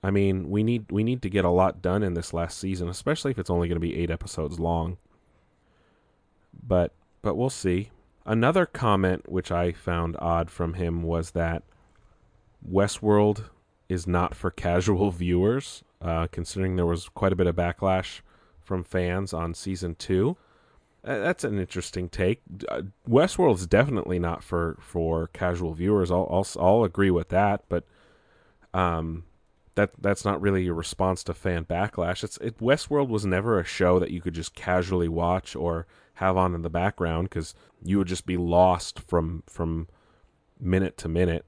I 0.03 0.11
mean, 0.11 0.51
we 0.51 0.63
need 0.63 0.91
we 0.91 1.03
need 1.03 1.23
to 1.23 1.31
get 1.31 1.45
a 1.45 1.51
lot 1.51 1.83
done 1.83 2.03
in 2.03 2.15
this 2.15 2.33
last 2.33 2.59
season, 2.59 2.89
especially 2.89 3.31
if 3.31 3.39
it's 3.39 3.51
only 3.51 3.69
going 3.69 3.77
to 3.77 3.81
be 3.81 3.97
eight 3.97 4.11
episodes 4.11 4.61
long. 4.61 4.99
But 6.67 6.93
but 7.23 7.35
we'll 7.35 7.51
see. 7.51 7.91
Another 8.25 8.67
comment 8.67 9.31
which 9.31 9.51
I 9.51 9.73
found 9.73 10.17
odd 10.19 10.51
from 10.51 10.75
him 10.75 11.03
was 11.03 11.33
that 11.33 11.63
Westworld 12.69 13.45
is 13.89 14.07
not 14.07 14.35
for 14.35 14.51
casual 14.51 15.11
viewers, 15.13 15.85
uh, 16.01 16.27
considering 16.29 16.77
there 16.77 16.87
was 16.87 17.09
quite 17.09 17.33
a 17.33 17.37
bit 17.37 17.47
of 17.47 17.57
backlash 17.57 18.21
from 18.63 18.83
fans 18.83 19.33
on 19.33 19.55
season 19.55 19.95
two. 19.95 20.37
Uh, 21.05 21.21
that's 21.21 21.45
an 21.45 21.59
interesting 21.59 22.09
take. 22.09 22.43
Uh, 22.69 22.83
Westworld 23.09 23.57
is 23.57 23.67
definitely 23.67 24.19
not 24.19 24.43
for 24.43 24.77
for 24.81 25.29
casual 25.29 25.73
viewers. 25.73 26.11
I'll 26.11 26.29
I'll, 26.31 26.65
I'll 26.65 26.85
agree 26.85 27.11
with 27.11 27.29
that, 27.29 27.65
but 27.69 27.85
um, 28.75 29.25
that 29.77 29.91
that's 30.01 30.25
not 30.25 30.41
really 30.41 30.67
a 30.67 30.73
response 30.73 31.23
to 31.25 31.35
fan 31.35 31.65
backlash. 31.65 32.25
It's 32.25 32.39
it, 32.39 32.59
Westworld 32.59 33.09
was 33.09 33.25
never 33.25 33.61
a 33.61 33.65
show 33.65 33.99
that 33.99 34.11
you 34.11 34.21
could 34.21 34.35
just 34.35 34.55
casually 34.55 35.09
watch 35.09 35.55
or 35.55 35.87
have 36.15 36.37
on 36.37 36.55
in 36.55 36.63
the 36.63 36.71
background 36.71 37.29
because 37.29 37.55
you 37.83 37.99
would 37.99 38.09
just 38.09 38.27
be 38.27 38.39
lost 38.39 38.99
from 38.99 39.43
from 39.47 39.87
minute 40.59 40.97
to 40.99 41.09
minute. 41.09 41.45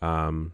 Um, 0.00 0.52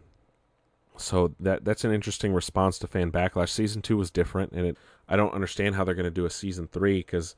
so 0.97 1.33
that 1.39 1.63
that's 1.63 1.85
an 1.85 1.93
interesting 1.93 2.33
response 2.33 2.77
to 2.79 2.87
fan 2.87 3.09
backlash. 3.09 3.49
Season 3.49 3.81
two 3.81 3.95
was 3.95 4.11
different, 4.11 4.51
and 4.51 4.67
it 4.67 4.77
I 5.07 5.15
don't 5.15 5.33
understand 5.33 5.75
how 5.75 5.85
they're 5.85 5.95
going 5.95 6.03
to 6.03 6.11
do 6.11 6.25
a 6.25 6.29
season 6.29 6.67
three 6.67 6.99
because 6.99 7.35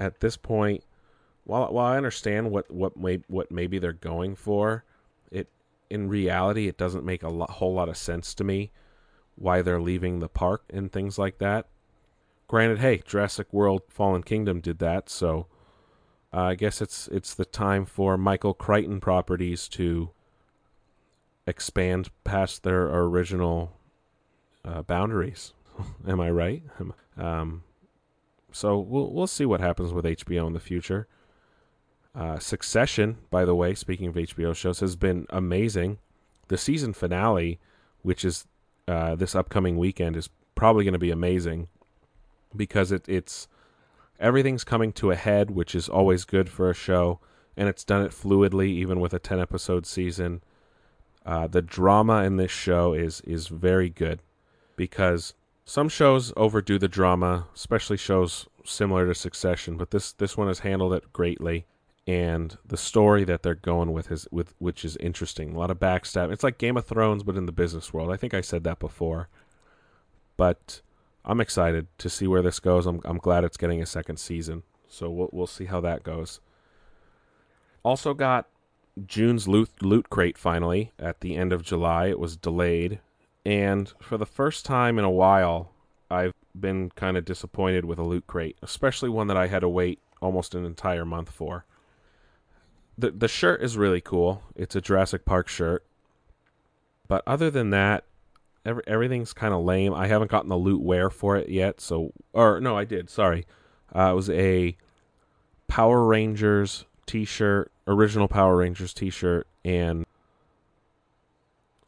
at 0.00 0.18
this 0.18 0.36
point, 0.36 0.82
while 1.44 1.72
while 1.72 1.86
I 1.86 1.96
understand 1.96 2.50
what 2.50 2.68
what 2.68 2.96
may, 2.96 3.20
what 3.28 3.52
maybe 3.52 3.78
they're 3.78 3.92
going 3.92 4.34
for, 4.34 4.82
it 5.30 5.46
in 5.88 6.08
reality 6.08 6.66
it 6.66 6.76
doesn't 6.76 7.04
make 7.04 7.22
a 7.22 7.30
whole 7.30 7.74
lot 7.74 7.88
of 7.88 7.96
sense 7.96 8.34
to 8.34 8.42
me 8.42 8.72
why 9.38 9.62
they're 9.62 9.80
leaving 9.80 10.18
the 10.18 10.28
park 10.28 10.64
and 10.70 10.92
things 10.92 11.18
like 11.18 11.38
that. 11.38 11.66
Granted, 12.48 12.78
hey, 12.78 13.02
Jurassic 13.06 13.52
World 13.52 13.82
Fallen 13.88 14.22
Kingdom 14.22 14.60
did 14.60 14.78
that, 14.78 15.08
so 15.08 15.46
uh, 16.32 16.42
I 16.42 16.54
guess 16.54 16.80
it's 16.82 17.08
it's 17.08 17.34
the 17.34 17.44
time 17.44 17.84
for 17.84 18.16
Michael 18.16 18.54
Crichton 18.54 19.00
properties 19.00 19.68
to 19.68 20.10
expand 21.46 22.10
past 22.24 22.62
their 22.62 22.86
original 22.86 23.72
uh, 24.64 24.82
boundaries. 24.82 25.52
Am 26.06 26.20
I 26.20 26.30
right? 26.30 26.62
Um, 27.16 27.62
so 28.50 28.78
we'll 28.78 29.12
we'll 29.12 29.26
see 29.26 29.46
what 29.46 29.60
happens 29.60 29.92
with 29.92 30.04
HBO 30.04 30.46
in 30.46 30.52
the 30.52 30.60
future. 30.60 31.06
Uh, 32.14 32.38
Succession, 32.38 33.18
by 33.30 33.44
the 33.44 33.54
way, 33.54 33.74
speaking 33.74 34.08
of 34.08 34.14
HBO 34.14 34.54
shows, 34.54 34.80
has 34.80 34.96
been 34.96 35.26
amazing. 35.30 35.98
The 36.48 36.58
season 36.58 36.92
finale, 36.92 37.60
which 38.02 38.24
is 38.24 38.46
uh, 38.88 39.14
this 39.14 39.34
upcoming 39.34 39.76
weekend, 39.76 40.16
is 40.16 40.30
probably 40.54 40.84
going 40.84 40.92
to 40.92 40.98
be 40.98 41.10
amazing 41.10 41.68
because 42.56 42.90
it, 42.90 43.08
it's 43.08 43.46
everything's 44.18 44.64
coming 44.64 44.92
to 44.92 45.10
a 45.10 45.16
head, 45.16 45.50
which 45.50 45.74
is 45.74 45.88
always 45.88 46.24
good 46.24 46.48
for 46.48 46.70
a 46.70 46.74
show, 46.74 47.20
and 47.56 47.68
it's 47.68 47.84
done 47.84 48.02
it 48.02 48.12
fluidly, 48.12 48.68
even 48.68 48.98
with 48.98 49.14
a 49.14 49.18
ten 49.18 49.38
episode 49.38 49.86
season. 49.86 50.42
Uh, 51.24 51.46
the 51.46 51.62
drama 51.62 52.24
in 52.24 52.36
this 52.36 52.50
show 52.50 52.94
is 52.94 53.20
is 53.20 53.48
very 53.48 53.90
good 53.90 54.22
because 54.76 55.34
some 55.64 55.88
shows 55.88 56.32
overdo 56.36 56.78
the 56.78 56.88
drama, 56.88 57.46
especially 57.54 57.98
shows 57.98 58.46
similar 58.64 59.06
to 59.06 59.14
Succession, 59.14 59.76
but 59.76 59.90
this 59.90 60.12
this 60.12 60.36
one 60.36 60.48
has 60.48 60.60
handled 60.60 60.94
it 60.94 61.12
greatly. 61.12 61.66
And 62.08 62.56
the 62.66 62.78
story 62.78 63.24
that 63.24 63.42
they're 63.42 63.54
going 63.54 63.92
with 63.92 64.10
is 64.10 64.26
with 64.30 64.54
which 64.58 64.82
is 64.82 64.96
interesting. 64.96 65.54
A 65.54 65.58
lot 65.58 65.70
of 65.70 65.78
backstab. 65.78 66.32
It's 66.32 66.42
like 66.42 66.56
Game 66.56 66.78
of 66.78 66.86
Thrones, 66.86 67.22
but 67.22 67.36
in 67.36 67.44
the 67.44 67.52
business 67.52 67.92
world. 67.92 68.10
I 68.10 68.16
think 68.16 68.32
I 68.32 68.40
said 68.40 68.64
that 68.64 68.78
before. 68.78 69.28
But 70.38 70.80
I'm 71.22 71.38
excited 71.38 71.86
to 71.98 72.08
see 72.08 72.26
where 72.26 72.40
this 72.40 72.60
goes. 72.60 72.86
I'm 72.86 73.02
I'm 73.04 73.18
glad 73.18 73.44
it's 73.44 73.58
getting 73.58 73.82
a 73.82 73.86
second 73.86 74.16
season. 74.16 74.62
So 74.88 75.10
we'll 75.10 75.28
we'll 75.32 75.46
see 75.46 75.66
how 75.66 75.82
that 75.82 76.02
goes. 76.02 76.40
Also 77.82 78.14
got 78.14 78.48
June's 79.06 79.46
loot 79.46 79.68
loot 79.82 80.08
crate 80.08 80.38
finally 80.38 80.92
at 80.98 81.20
the 81.20 81.36
end 81.36 81.52
of 81.52 81.62
July. 81.62 82.06
It 82.06 82.18
was 82.18 82.38
delayed, 82.38 83.00
and 83.44 83.92
for 84.00 84.16
the 84.16 84.24
first 84.24 84.64
time 84.64 84.98
in 84.98 85.04
a 85.04 85.10
while, 85.10 85.72
I've 86.10 86.32
been 86.58 86.88
kind 86.96 87.18
of 87.18 87.26
disappointed 87.26 87.84
with 87.84 87.98
a 87.98 88.02
loot 88.02 88.26
crate, 88.26 88.56
especially 88.62 89.10
one 89.10 89.26
that 89.26 89.36
I 89.36 89.48
had 89.48 89.60
to 89.60 89.68
wait 89.68 90.00
almost 90.22 90.54
an 90.54 90.64
entire 90.64 91.04
month 91.04 91.28
for. 91.28 91.66
The 92.98 93.12
The 93.12 93.28
shirt 93.28 93.62
is 93.62 93.78
really 93.78 94.00
cool. 94.00 94.42
It's 94.56 94.74
a 94.76 94.80
Jurassic 94.80 95.24
Park 95.24 95.48
shirt, 95.48 95.86
but 97.06 97.22
other 97.26 97.50
than 97.50 97.70
that, 97.70 98.04
every, 98.64 98.82
everything's 98.86 99.32
kind 99.32 99.54
of 99.54 99.64
lame. 99.64 99.94
I 99.94 100.08
haven't 100.08 100.30
gotten 100.30 100.48
the 100.48 100.56
loot 100.56 100.82
wear 100.82 101.08
for 101.08 101.36
it 101.36 101.48
yet, 101.48 101.80
so 101.80 102.12
or 102.32 102.60
no, 102.60 102.76
I 102.76 102.84
did. 102.84 103.08
Sorry, 103.08 103.46
uh, 103.94 104.10
it 104.10 104.14
was 104.14 104.28
a 104.30 104.76
Power 105.68 106.04
Rangers 106.04 106.84
T-shirt 107.06 107.70
original 107.86 108.28
Power 108.28 108.56
Rangers 108.56 108.92
T-shirt 108.92 109.46
and 109.64 110.04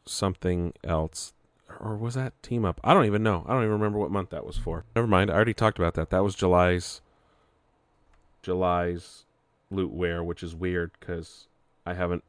something 0.05 0.73
else, 0.83 1.33
or 1.79 1.95
was 1.95 2.15
that 2.15 2.41
Team 2.41 2.63
Up? 2.63 2.79
I 2.83 2.93
don't 2.93 3.05
even 3.05 3.21
know. 3.21 3.45
I 3.47 3.53
don't 3.53 3.63
even 3.63 3.73
remember 3.73 3.99
what 3.99 4.11
month 4.11 4.29
that 4.29 4.45
was 4.45 4.57
for. 4.57 4.85
Never 4.95 5.07
mind. 5.07 5.29
I 5.29 5.35
already 5.35 5.53
talked 5.53 5.77
about 5.77 5.93
that. 5.95 6.09
That 6.09 6.23
was 6.23 6.35
July's 6.35 7.01
July's 8.41 9.25
loot 9.71 9.91
wear, 9.91 10.23
which 10.23 10.43
is 10.43 10.53
weird 10.53 10.91
because 10.99 11.47
I 11.85 11.93
haven't 11.93 12.23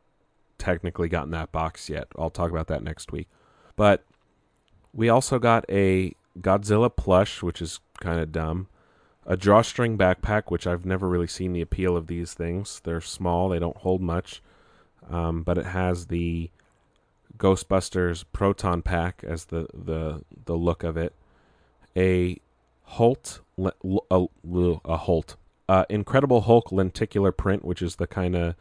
technically 0.59 1.09
gotten 1.09 1.31
that 1.33 1.53
box 1.53 1.89
yet. 1.89 2.09
I'll 2.17 2.31
talk 2.31 2.51
about 2.51 2.69
that 2.69 2.83
next 2.83 3.13
week. 3.13 3.29
But 3.77 4.05
we 4.93 5.09
also 5.09 5.39
got 5.39 5.65
a 5.69 6.15
Godzilla 6.41 6.95
plush, 6.95 7.43
which 7.43 7.61
is 7.61 7.81
kind 8.01 8.21
of 8.21 8.33
dumb 8.33 8.69
a 9.27 9.37
drawstring 9.37 9.97
backpack, 9.97 10.45
which 10.49 10.67
I've 10.67 10.85
never 10.85 11.09
really 11.09 11.27
seen 11.27 11.53
the 11.53 11.61
appeal 11.61 11.97
of 11.97 12.07
these 12.07 12.35
things. 12.35 12.81
They're 12.85 13.01
small, 13.01 13.49
they 13.49 13.59
don't 13.59 13.77
hold 13.77 14.01
much, 14.01 14.43
um, 15.09 15.43
but 15.43 15.59
it 15.59 15.67
has 15.67 16.07
the 16.07 16.51
Ghostbusters 17.39 18.25
proton 18.33 18.83
pack 18.83 19.25
as 19.27 19.47
the 19.47 19.67
the 19.73 20.23
the 20.45 20.57
look 20.57 20.85
of 20.85 20.97
it. 20.97 21.15
A 21.97 22.41
Holt 22.83 23.41
a, 23.59 24.27
a 24.85 24.97
Holt 24.97 25.37
uh, 25.73 25.87
Incredible 25.89 26.43
Hulk 26.43 26.71
lenticular 26.71 27.33
print, 27.33 27.65
which 27.65 27.81
is 27.81 27.97
the 27.97 28.07
kind 28.07 28.37
of 28.37 28.57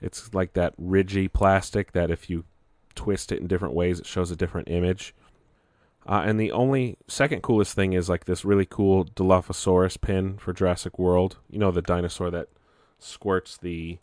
it's 0.00 0.34
like 0.34 0.54
that 0.54 0.74
ridgy 0.76 1.28
plastic 1.28 1.92
that 1.92 2.10
if 2.10 2.28
you 2.28 2.44
twist 2.96 3.30
it 3.30 3.38
in 3.38 3.46
different 3.46 3.72
ways, 3.72 4.00
it 4.00 4.06
shows 4.06 4.32
a 4.32 4.36
different 4.36 4.68
image. 4.68 5.14
Uh, 6.08 6.24
and 6.26 6.40
the 6.40 6.50
only 6.50 6.98
second 7.06 7.40
coolest 7.40 7.74
thing 7.76 7.92
is 7.92 8.08
like 8.08 8.24
this 8.24 8.44
really 8.44 8.66
cool 8.66 9.04
Dilophosaurus 9.04 10.00
pin 10.00 10.38
for 10.38 10.52
Jurassic 10.52 10.98
World. 10.98 11.36
You 11.48 11.60
know 11.60 11.70
the 11.70 11.82
dinosaur 11.82 12.32
that 12.32 12.48
squirts 12.98 13.56
the 13.56 14.00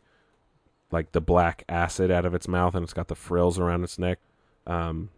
like 0.89 1.11
the 1.11 1.19
black 1.19 1.65
acid 1.67 2.11
out 2.11 2.23
of 2.23 2.33
its 2.33 2.47
mouth 2.47 2.75
and 2.75 2.83
it's 2.83 2.93
got 2.93 3.09
the 3.09 3.15
frills 3.15 3.59
around 3.59 3.83
its 3.83 3.99
neck. 3.99 4.19
Um, 4.65 5.09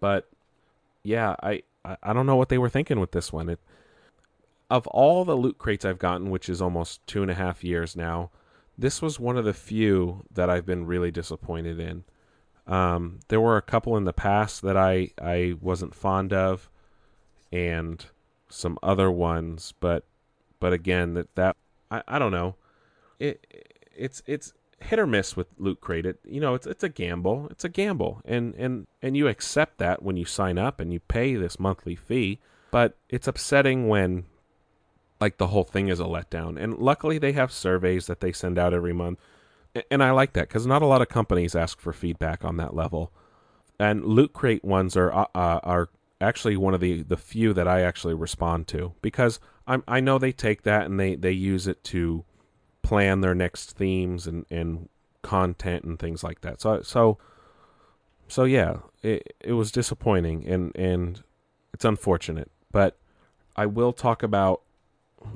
but 0.00 0.30
yeah, 1.02 1.36
I, 1.42 1.62
I, 1.84 1.98
I 2.02 2.12
don't 2.14 2.24
know 2.24 2.36
what 2.36 2.48
they 2.48 2.56
were 2.56 2.70
thinking 2.70 3.00
with 3.00 3.12
this 3.12 3.34
one. 3.34 3.50
It 3.50 3.60
of 4.74 4.88
all 4.88 5.24
the 5.24 5.36
loot 5.36 5.56
crates 5.56 5.84
I've 5.84 6.00
gotten, 6.00 6.30
which 6.30 6.48
is 6.48 6.60
almost 6.60 7.06
two 7.06 7.22
and 7.22 7.30
a 7.30 7.34
half 7.34 7.62
years 7.62 7.94
now, 7.94 8.32
this 8.76 9.00
was 9.00 9.20
one 9.20 9.36
of 9.36 9.44
the 9.44 9.54
few 9.54 10.24
that 10.32 10.50
I've 10.50 10.66
been 10.66 10.84
really 10.84 11.12
disappointed 11.12 11.78
in. 11.78 12.02
Um, 12.66 13.20
there 13.28 13.40
were 13.40 13.56
a 13.56 13.62
couple 13.62 13.96
in 13.96 14.02
the 14.02 14.12
past 14.12 14.62
that 14.62 14.76
I 14.76 15.10
I 15.22 15.54
wasn't 15.60 15.94
fond 15.94 16.32
of, 16.32 16.68
and 17.52 18.04
some 18.48 18.76
other 18.82 19.12
ones, 19.12 19.74
but 19.78 20.06
but 20.58 20.72
again 20.72 21.14
that 21.14 21.32
that 21.36 21.56
I, 21.88 22.02
I 22.08 22.18
don't 22.18 22.32
know, 22.32 22.56
it 23.20 23.46
it's 23.94 24.24
it's 24.26 24.54
hit 24.80 24.98
or 24.98 25.06
miss 25.06 25.36
with 25.36 25.46
Loot 25.56 25.80
Crate. 25.80 26.04
It 26.04 26.18
you 26.24 26.40
know 26.40 26.54
it's 26.54 26.66
it's 26.66 26.82
a 26.82 26.88
gamble. 26.88 27.46
It's 27.52 27.64
a 27.64 27.68
gamble, 27.68 28.22
and 28.24 28.56
and 28.56 28.88
and 29.00 29.16
you 29.16 29.28
accept 29.28 29.78
that 29.78 30.02
when 30.02 30.16
you 30.16 30.24
sign 30.24 30.58
up 30.58 30.80
and 30.80 30.92
you 30.92 30.98
pay 30.98 31.36
this 31.36 31.60
monthly 31.60 31.94
fee. 31.94 32.40
But 32.72 32.96
it's 33.08 33.28
upsetting 33.28 33.86
when 33.86 34.24
like 35.24 35.38
the 35.38 35.48
whole 35.48 35.64
thing 35.64 35.88
is 35.88 36.00
a 36.00 36.04
letdown. 36.04 36.62
And 36.62 36.78
luckily 36.78 37.18
they 37.18 37.32
have 37.32 37.50
surveys 37.50 38.06
that 38.06 38.20
they 38.20 38.32
send 38.32 38.58
out 38.58 38.74
every 38.74 38.92
month 38.92 39.18
and 39.90 40.02
I 40.02 40.10
like 40.12 40.34
that 40.34 40.48
because 40.48 40.66
not 40.66 40.82
a 40.82 40.86
lot 40.86 41.02
of 41.02 41.08
companies 41.08 41.54
ask 41.54 41.80
for 41.80 41.92
feedback 41.92 42.44
on 42.44 42.56
that 42.58 42.74
level. 42.74 43.12
And 43.78 44.04
loot 44.04 44.32
crate 44.32 44.64
ones 44.64 44.96
are 44.96 45.12
uh, 45.12 45.26
uh, 45.34 45.60
are 45.64 45.88
actually 46.20 46.56
one 46.56 46.74
of 46.74 46.80
the 46.80 47.02
the 47.02 47.16
few 47.16 47.52
that 47.54 47.66
I 47.66 47.82
actually 47.82 48.14
respond 48.14 48.68
to 48.68 48.94
because 49.02 49.40
I'm 49.66 49.82
I 49.88 50.00
know 50.00 50.18
they 50.18 50.32
take 50.32 50.62
that 50.62 50.86
and 50.86 50.98
they 51.00 51.16
they 51.16 51.32
use 51.32 51.66
it 51.66 51.82
to 51.84 52.24
plan 52.82 53.20
their 53.20 53.34
next 53.34 53.72
themes 53.72 54.26
and 54.26 54.46
and 54.48 54.88
content 55.22 55.84
and 55.84 55.98
things 55.98 56.22
like 56.22 56.42
that. 56.42 56.60
So 56.60 56.82
so 56.82 57.18
so 58.28 58.44
yeah, 58.44 58.76
it 59.02 59.34
it 59.40 59.54
was 59.54 59.72
disappointing 59.72 60.46
and 60.46 60.70
and 60.76 61.24
it's 61.72 61.84
unfortunate, 61.84 62.50
but 62.70 62.96
I 63.56 63.66
will 63.66 63.92
talk 63.92 64.22
about 64.22 64.62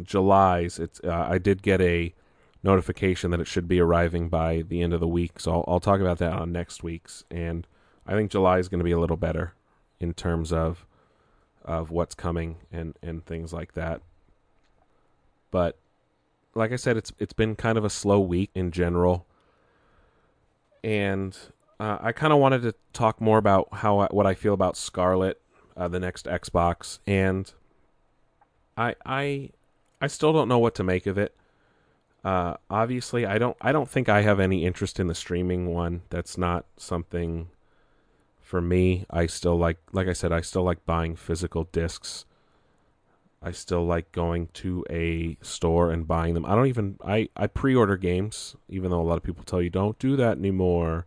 July's. 0.03 0.79
It's 0.79 1.01
uh, 1.05 1.27
I 1.29 1.39
did 1.39 1.63
get 1.63 1.81
a 1.81 2.15
notification 2.63 3.31
that 3.31 3.41
it 3.41 3.47
should 3.47 3.69
be 3.69 3.81
arriving 3.81 4.29
by 4.29 4.63
the 4.63 4.83
end 4.83 4.93
of 4.93 5.01
the 5.01 5.09
week, 5.09 5.41
so 5.41 5.53
I'll, 5.53 5.65
I'll 5.69 5.81
talk 5.81 6.01
about 6.01 6.19
that 6.19 6.33
on 6.33 6.53
next 6.53 6.83
week's. 6.83 7.25
And 7.31 7.67
I 8.07 8.13
think 8.13 8.31
July 8.31 8.59
is 8.59 8.69
going 8.69 8.81
to 8.81 8.85
be 8.85 8.93
a 8.93 8.99
little 8.99 9.17
better 9.17 9.55
in 10.01 10.15
terms 10.15 10.53
of 10.53 10.85
of 11.65 11.91
what's 11.91 12.15
coming 12.15 12.57
and 12.73 12.97
and 13.03 13.25
things 13.25 13.53
like 13.53 13.75
that. 13.75 14.01
But 15.51 15.77
like 16.55 16.73
I 16.73 16.77
said, 16.77 16.97
it's 16.97 17.13
it's 17.19 17.33
been 17.33 17.55
kind 17.57 17.79
of 17.79 17.85
a 17.85 17.91
slow 17.91 18.21
week 18.21 18.51
in 18.55 18.71
general, 18.71 19.27
and 20.83 21.37
uh, 21.79 21.99
I 22.01 22.13
kind 22.13 22.33
of 22.33 22.39
wanted 22.39 22.63
to 22.63 22.75
talk 22.93 23.21
more 23.21 23.39
about 23.39 23.69
how 23.73 24.01
I, 24.01 24.07
what 24.07 24.27
I 24.27 24.35
feel 24.35 24.55
about 24.55 24.77
Scarlett, 24.77 25.41
uh, 25.77 25.89
the 25.89 26.01
next 26.01 26.27
Xbox, 26.27 26.99
and 27.07 27.53
I 28.77 28.95
I 29.07 29.51
I 30.01 30.07
still 30.07 30.33
don't 30.33 30.49
know 30.49 30.59
what 30.59 30.75
to 30.77 30.85
make 30.85 31.07
of 31.07 31.19
it. 31.19 31.35
Uh, 32.25 32.55
obviously, 32.69 33.27
I 33.27 33.39
don't 33.39 33.57
I 33.61 33.73
don't 33.73 33.89
think 33.89 34.09
I 34.09 34.23
have 34.23 34.41
any 34.41 34.65
interest 34.65 34.99
in 35.01 35.07
the 35.07 35.15
streaming 35.15 35.73
one. 35.73 36.03
That's 36.11 36.37
not 36.37 36.67
something 36.77 37.49
for 38.41 38.61
me. 38.61 39.07
I 39.11 39.27
still 39.27 39.57
like 39.57 39.79
like 39.93 40.09
I 40.09 40.13
said, 40.13 40.33
I 40.33 40.41
still 40.41 40.65
like 40.65 40.85
buying 40.85 41.17
physical 41.17 41.65
discs. 41.65 42.25
I 43.41 43.53
still 43.53 43.87
like 43.87 44.11
going 44.11 44.49
to 44.55 44.85
a 44.91 45.37
store 45.43 45.93
and 45.93 46.09
buying 46.09 46.35
them. 46.35 46.45
I 46.45 46.57
don't 46.57 46.67
even 46.67 46.99
I 47.05 47.29
I 47.37 47.47
pre-order 47.47 47.97
games, 47.97 48.57
even 48.69 48.91
though 48.91 49.01
a 49.01 49.05
lot 49.09 49.17
of 49.17 49.23
people 49.23 49.45
tell 49.45 49.63
you 49.63 49.71
don't 49.71 49.99
do 49.99 50.17
that 50.17 50.39
anymore. 50.39 51.07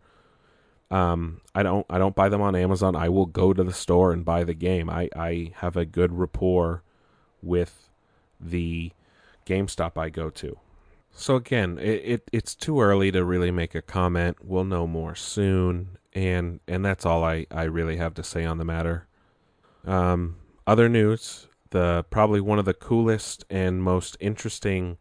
Um, 0.90 1.42
I 1.54 1.64
don't 1.64 1.86
I 1.90 1.98
don't 1.98 2.16
buy 2.16 2.30
them 2.30 2.42
on 2.42 2.56
Amazon. 2.56 2.96
I 2.96 3.10
will 3.10 3.26
go 3.26 3.54
to 3.54 3.64
the 3.64 3.74
store 3.74 4.14
and 4.14 4.24
buy 4.24 4.44
the 4.44 4.54
game. 4.54 4.90
I 4.90 5.10
I 5.16 5.52
have 5.58 5.76
a 5.76 5.86
good 5.86 6.14
rapport 6.14 6.84
with 7.42 7.91
the 8.42 8.92
GameStop 9.46 9.98
I 9.98 10.10
go 10.10 10.30
to. 10.30 10.58
So 11.14 11.36
again, 11.36 11.78
it, 11.78 12.02
it 12.06 12.30
it's 12.32 12.56
too 12.56 12.82
early 12.82 13.12
to 13.12 13.24
really 13.24 13.52
make 13.52 13.76
a 13.76 13.82
comment. 13.82 14.38
We'll 14.42 14.64
know 14.64 14.88
more 14.88 15.16
soon, 15.16 15.98
and 16.14 16.62
and 16.68 16.86
that's 16.86 17.06
all 17.06 17.24
I 17.24 17.46
I 17.52 17.64
really 17.64 17.98
have 17.98 18.14
to 18.16 18.24
say 18.24 18.46
on 18.46 18.58
the 18.58 18.66
matter. 18.66 19.08
Um, 19.86 20.38
other 20.66 20.88
news: 20.88 21.48
the 21.72 22.06
probably 22.10 22.40
one 22.40 22.60
of 22.60 22.66
the 22.66 22.74
coolest 22.74 23.44
and 23.50 23.84
most 23.84 24.16
interesting 24.20 24.98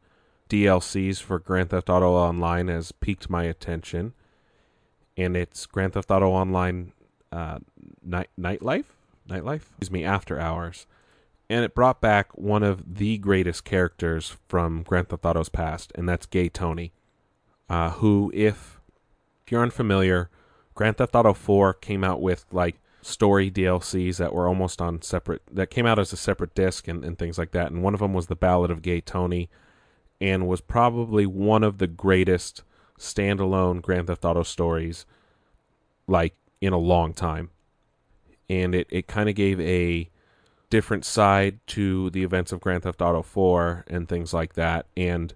DLCs 0.48 1.22
for 1.22 1.38
Grand 1.38 1.70
Theft 1.70 1.88
Auto 1.88 2.12
Online 2.12 2.66
has 2.68 2.90
piqued 2.90 3.30
my 3.30 3.44
attention, 3.44 4.12
and 5.16 5.36
it's 5.36 5.64
Grand 5.66 5.92
Theft 5.92 6.10
Auto 6.10 6.30
Online 6.30 6.92
uh, 7.30 7.60
night 8.02 8.30
nightlife 8.38 8.86
nightlife. 9.28 9.62
Excuse 9.78 9.92
me, 9.92 10.04
after 10.04 10.40
hours 10.40 10.86
and 11.50 11.64
it 11.64 11.74
brought 11.74 12.00
back 12.00 12.30
one 12.38 12.62
of 12.62 12.94
the 12.94 13.18
greatest 13.18 13.64
characters 13.64 14.36
from 14.46 14.84
Grand 14.84 15.08
Theft 15.08 15.26
Auto's 15.26 15.48
past, 15.48 15.90
and 15.96 16.08
that's 16.08 16.24
Gay 16.24 16.48
Tony, 16.48 16.92
uh, 17.68 17.90
who, 17.90 18.30
if, 18.32 18.80
if 19.44 19.50
you're 19.50 19.64
unfamiliar, 19.64 20.30
Grand 20.74 20.96
Theft 20.96 21.16
Auto 21.16 21.34
4 21.34 21.74
came 21.74 22.04
out 22.04 22.22
with 22.22 22.46
like 22.52 22.76
story 23.02 23.50
DLCs 23.50 24.18
that 24.18 24.32
were 24.32 24.46
almost 24.46 24.80
on 24.80 25.02
separate, 25.02 25.42
that 25.50 25.70
came 25.70 25.86
out 25.86 25.98
as 25.98 26.12
a 26.12 26.16
separate 26.16 26.54
disc 26.54 26.86
and, 26.86 27.04
and 27.04 27.18
things 27.18 27.36
like 27.36 27.50
that, 27.50 27.72
and 27.72 27.82
one 27.82 27.94
of 27.94 28.00
them 28.00 28.14
was 28.14 28.28
the 28.28 28.36
Ballad 28.36 28.70
of 28.70 28.80
Gay 28.80 29.00
Tony, 29.00 29.50
and 30.20 30.46
was 30.46 30.60
probably 30.60 31.26
one 31.26 31.64
of 31.64 31.78
the 31.78 31.88
greatest 31.88 32.62
standalone 32.96 33.82
Grand 33.82 34.06
Theft 34.06 34.24
Auto 34.24 34.44
stories, 34.44 35.04
like 36.06 36.36
in 36.60 36.72
a 36.72 36.78
long 36.78 37.12
time, 37.12 37.50
and 38.48 38.72
it 38.72 38.86
it 38.88 39.08
kind 39.08 39.28
of 39.28 39.34
gave 39.34 39.60
a 39.60 40.08
different 40.70 41.04
side 41.04 41.58
to 41.66 42.10
the 42.10 42.22
events 42.22 42.52
of 42.52 42.60
Grand 42.60 42.84
Theft 42.84 43.02
Auto 43.02 43.22
4 43.22 43.84
and 43.88 44.08
things 44.08 44.32
like 44.32 44.54
that. 44.54 44.86
And 44.96 45.34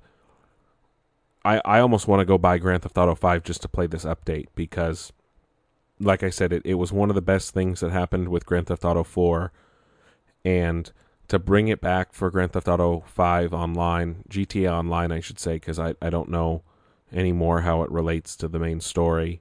I 1.44 1.60
I 1.64 1.80
almost 1.80 2.08
want 2.08 2.20
to 2.20 2.24
go 2.24 2.38
buy 2.38 2.58
Grand 2.58 2.82
Theft 2.82 2.96
Auto 2.96 3.14
5 3.14 3.42
just 3.42 3.60
to 3.62 3.68
play 3.68 3.86
this 3.86 4.04
update 4.04 4.46
because 4.54 5.12
like 6.00 6.22
I 6.22 6.30
said 6.30 6.52
it, 6.52 6.62
it 6.64 6.74
was 6.74 6.92
one 6.92 7.10
of 7.10 7.14
the 7.14 7.22
best 7.22 7.52
things 7.52 7.80
that 7.80 7.90
happened 7.90 8.28
with 8.28 8.46
Grand 8.46 8.68
Theft 8.68 8.84
Auto 8.84 9.02
4 9.02 9.52
and 10.44 10.90
to 11.28 11.38
bring 11.38 11.68
it 11.68 11.80
back 11.80 12.12
for 12.12 12.30
Grand 12.30 12.52
Theft 12.52 12.68
Auto 12.68 13.02
5 13.06 13.52
online, 13.52 14.24
GTA 14.28 14.70
online 14.70 15.12
I 15.12 15.20
should 15.20 15.40
say 15.40 15.58
cuz 15.58 15.78
I 15.78 15.94
I 16.00 16.10
don't 16.10 16.30
know 16.30 16.62
anymore 17.12 17.62
how 17.62 17.82
it 17.82 17.90
relates 17.90 18.36
to 18.36 18.48
the 18.48 18.58
main 18.58 18.80
story. 18.80 19.40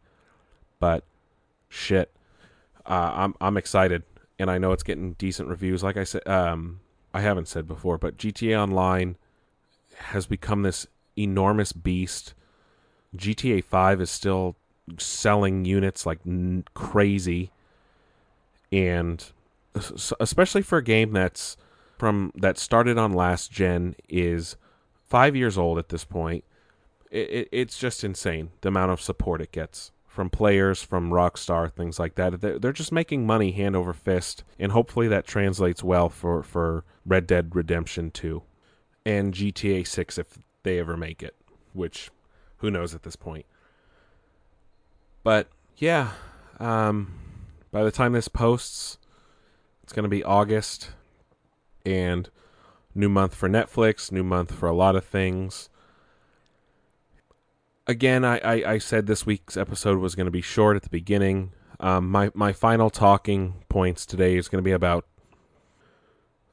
But 0.79 1.05
shit. 1.69 2.11
Uh, 2.85 3.11
I'm 3.15 3.35
I'm 3.39 3.55
excited 3.55 4.03
and 4.39 4.49
I 4.49 4.57
know 4.57 4.71
it's 4.71 4.83
getting 4.83 5.13
decent 5.13 5.49
reviews. 5.49 5.83
Like 5.83 5.97
I 5.97 6.03
said, 6.03 6.27
um, 6.27 6.79
I 7.13 7.21
haven't 7.21 7.47
said 7.47 7.67
before, 7.67 7.97
but 7.97 8.17
GTA 8.17 8.59
Online 8.59 9.17
has 9.97 10.25
become 10.25 10.63
this 10.63 10.87
enormous 11.17 11.71
beast. 11.71 12.33
GTA 13.15 13.63
5 13.63 14.01
is 14.01 14.09
still 14.09 14.55
selling 14.97 15.65
units 15.65 16.05
like 16.05 16.19
n- 16.25 16.65
crazy, 16.73 17.51
and 18.71 19.23
especially 20.19 20.61
for 20.61 20.79
a 20.79 20.83
game 20.83 21.13
that's 21.13 21.55
from 21.97 22.31
that 22.35 22.57
started 22.57 22.97
on 22.97 23.13
last 23.13 23.51
gen 23.51 23.95
is 24.09 24.57
five 25.07 25.35
years 25.35 25.57
old 25.57 25.77
at 25.77 25.89
this 25.89 26.03
point. 26.03 26.43
It, 27.11 27.29
it, 27.29 27.49
it's 27.51 27.77
just 27.77 28.03
insane 28.03 28.49
the 28.61 28.69
amount 28.69 28.91
of 28.91 28.99
support 28.99 29.39
it 29.41 29.51
gets 29.51 29.91
from 30.13 30.29
players, 30.29 30.83
from 30.83 31.09
Rockstar, 31.09 31.71
things 31.71 31.97
like 31.97 32.13
that. 32.15 32.39
They're, 32.39 32.71
just 32.71 32.91
making 32.91 33.25
money 33.25 33.51
hand 33.51 33.75
over 33.75 33.93
fist, 33.93 34.43
and 34.59 34.71
hopefully 34.71 35.07
that 35.07 35.25
translates 35.25 35.83
well 35.83 36.07
for, 36.07 36.43
for 36.43 36.83
Red 37.03 37.25
Dead 37.25 37.55
Redemption 37.55 38.11
2 38.11 38.43
and 39.07 39.33
GTA 39.33 39.87
6 39.87 40.19
if 40.19 40.37
they 40.61 40.77
ever 40.77 40.95
make 40.95 41.23
it, 41.23 41.35
which 41.73 42.11
who 42.57 42.69
knows 42.69 42.93
at 42.93 43.01
this 43.01 43.15
point. 43.15 43.47
But 45.23 45.47
yeah, 45.77 46.11
um, 46.59 47.15
by 47.71 47.83
the 47.83 47.91
time 47.91 48.13
this 48.13 48.27
posts, 48.27 48.99
it's 49.81 49.93
going 49.93 50.03
to 50.03 50.09
be 50.09 50.23
August, 50.23 50.91
and 51.87 52.29
new 52.93 53.09
month 53.09 53.33
for 53.33 53.49
Netflix, 53.49 54.11
new 54.11 54.23
month 54.23 54.53
for 54.53 54.69
a 54.69 54.75
lot 54.75 54.95
of 54.95 55.03
things 55.03 55.69
again, 57.87 58.23
I, 58.25 58.37
I, 58.37 58.71
I, 58.73 58.77
said 58.77 59.07
this 59.07 59.25
week's 59.25 59.57
episode 59.57 59.99
was 59.99 60.15
going 60.15 60.25
to 60.25 60.31
be 60.31 60.41
short 60.41 60.75
at 60.75 60.83
the 60.83 60.89
beginning. 60.89 61.51
Um, 61.79 62.09
my 62.09 62.31
my 62.33 62.53
final 62.53 62.89
talking 62.89 63.63
points 63.69 64.05
today 64.05 64.37
is 64.37 64.47
going 64.47 64.63
to 64.63 64.67
be 64.67 64.71
about 64.71 65.05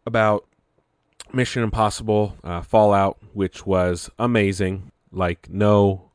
about 0.06 0.46
Mission 1.32 1.62
Impossible 1.62 2.36
uh, 2.42 2.62
Fallout, 2.62 3.18
which 3.32 3.66
was 3.66 4.10
amazing. 4.18 4.90
Like 5.12 5.48
no 5.50 6.10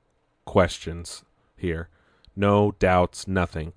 questions 0.45 1.23
here, 1.57 1.89
no 2.35 2.71
doubts, 2.79 3.27
nothing. 3.27 3.73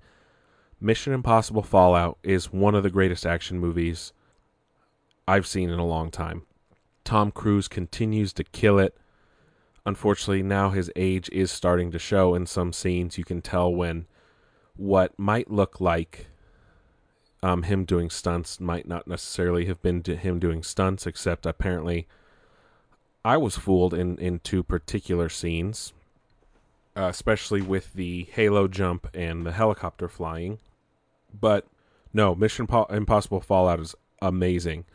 Mission 0.81 1.13
Impossible 1.13 1.63
Fallout 1.63 2.17
is 2.23 2.53
one 2.53 2.73
of 2.73 2.83
the 2.83 2.89
greatest 2.89 3.25
action 3.25 3.59
movies 3.59 4.13
I've 5.27 5.45
seen 5.45 5.69
in 5.69 5.77
a 5.77 5.85
long 5.85 6.09
time. 6.09 6.43
Tom 7.03 7.31
Cruise 7.31 7.67
continues 7.67 8.31
to 8.33 8.43
kill 8.45 8.79
it 8.79 8.97
unfortunately 9.89 10.43
now 10.43 10.69
his 10.69 10.89
age 10.95 11.29
is 11.31 11.51
starting 11.51 11.91
to 11.91 11.99
show 11.99 12.33
in 12.33 12.45
some 12.45 12.71
scenes. 12.71 13.17
You 13.17 13.25
can 13.25 13.41
tell 13.41 13.73
when 13.73 14.05
what 14.75 15.17
might 15.19 15.51
look 15.51 15.81
like 15.81 16.27
um, 17.43 17.63
him 17.63 17.83
doing 17.83 18.09
stunts 18.09 18.59
might 18.59 18.87
not 18.87 19.07
necessarily 19.07 19.65
have 19.65 19.81
been 19.81 20.03
him 20.03 20.39
doing 20.39 20.63
stunts 20.63 21.07
except 21.07 21.45
apparently 21.45 22.05
i 23.23 23.37
was 23.37 23.57
fooled 23.57 23.93
in 23.93 24.17
in 24.17 24.39
two 24.39 24.61
particular 24.61 25.29
scenes 25.29 25.93
uh, 26.99 27.07
especially 27.07 27.61
with 27.61 27.93
the 27.93 28.27
halo 28.33 28.67
jump 28.67 29.07
and 29.13 29.45
the 29.45 29.53
helicopter 29.53 30.09
flying. 30.09 30.59
But 31.39 31.65
no 32.13 32.35
mission 32.35 32.67
po- 32.67 32.87
impossible 32.89 33.39
fallout 33.39 33.79
is 33.79 33.95
amazing. 34.21 34.85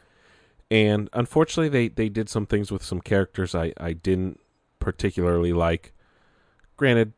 And 0.70 1.08
unfortunately 1.12 1.68
they 1.68 1.88
they 1.88 2.08
did 2.10 2.28
some 2.28 2.46
things 2.46 2.72
with 2.72 2.82
some 2.82 3.00
characters 3.00 3.54
i 3.54 3.72
i 3.78 3.92
didn't 3.92 4.40
particularly 4.84 5.52
like. 5.52 5.92
Granted, 6.76 7.12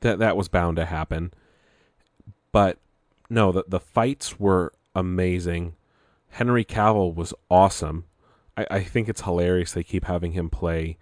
that 0.00 0.18
that 0.18 0.36
was 0.36 0.48
bound 0.48 0.76
to 0.76 0.84
happen, 0.84 1.32
but 2.52 2.78
no, 3.30 3.52
the 3.52 3.64
the 3.68 3.80
fights 3.80 4.38
were 4.38 4.72
amazing. 4.94 5.74
Henry 6.30 6.64
Cavill 6.64 7.14
was 7.14 7.32
awesome. 7.50 8.04
I, 8.56 8.66
I 8.70 8.82
think 8.82 9.08
it's 9.08 9.22
hilarious 9.22 9.72
they 9.72 9.84
keep 9.84 10.04
having 10.04 10.32
him 10.32 10.50
play 10.50 10.98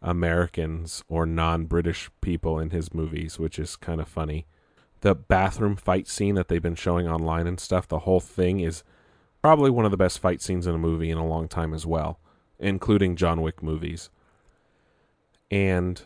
Americans 0.00 1.02
or 1.08 1.26
non-British 1.26 2.10
people 2.20 2.58
in 2.58 2.70
his 2.70 2.94
movies, 2.94 3.38
which 3.38 3.58
is 3.58 3.74
kind 3.76 4.00
of 4.00 4.08
funny. 4.08 4.46
The 5.00 5.14
bathroom 5.14 5.76
fight 5.76 6.06
scene 6.06 6.36
that 6.36 6.48
they've 6.48 6.62
been 6.62 6.76
showing 6.76 7.08
online 7.08 7.46
and 7.46 7.58
stuff, 7.58 7.88
the 7.88 8.00
whole 8.00 8.20
thing 8.20 8.60
is 8.60 8.84
probably 9.42 9.70
one 9.70 9.84
of 9.84 9.90
the 9.90 9.96
best 9.96 10.18
fight 10.18 10.40
scenes 10.40 10.66
in 10.66 10.74
a 10.74 10.78
movie 10.78 11.10
in 11.10 11.18
a 11.18 11.26
long 11.26 11.48
time 11.48 11.74
as 11.74 11.84
well, 11.84 12.20
including 12.58 13.16
John 13.16 13.42
Wick 13.42 13.62
movies. 13.62 14.10
And 15.50 16.02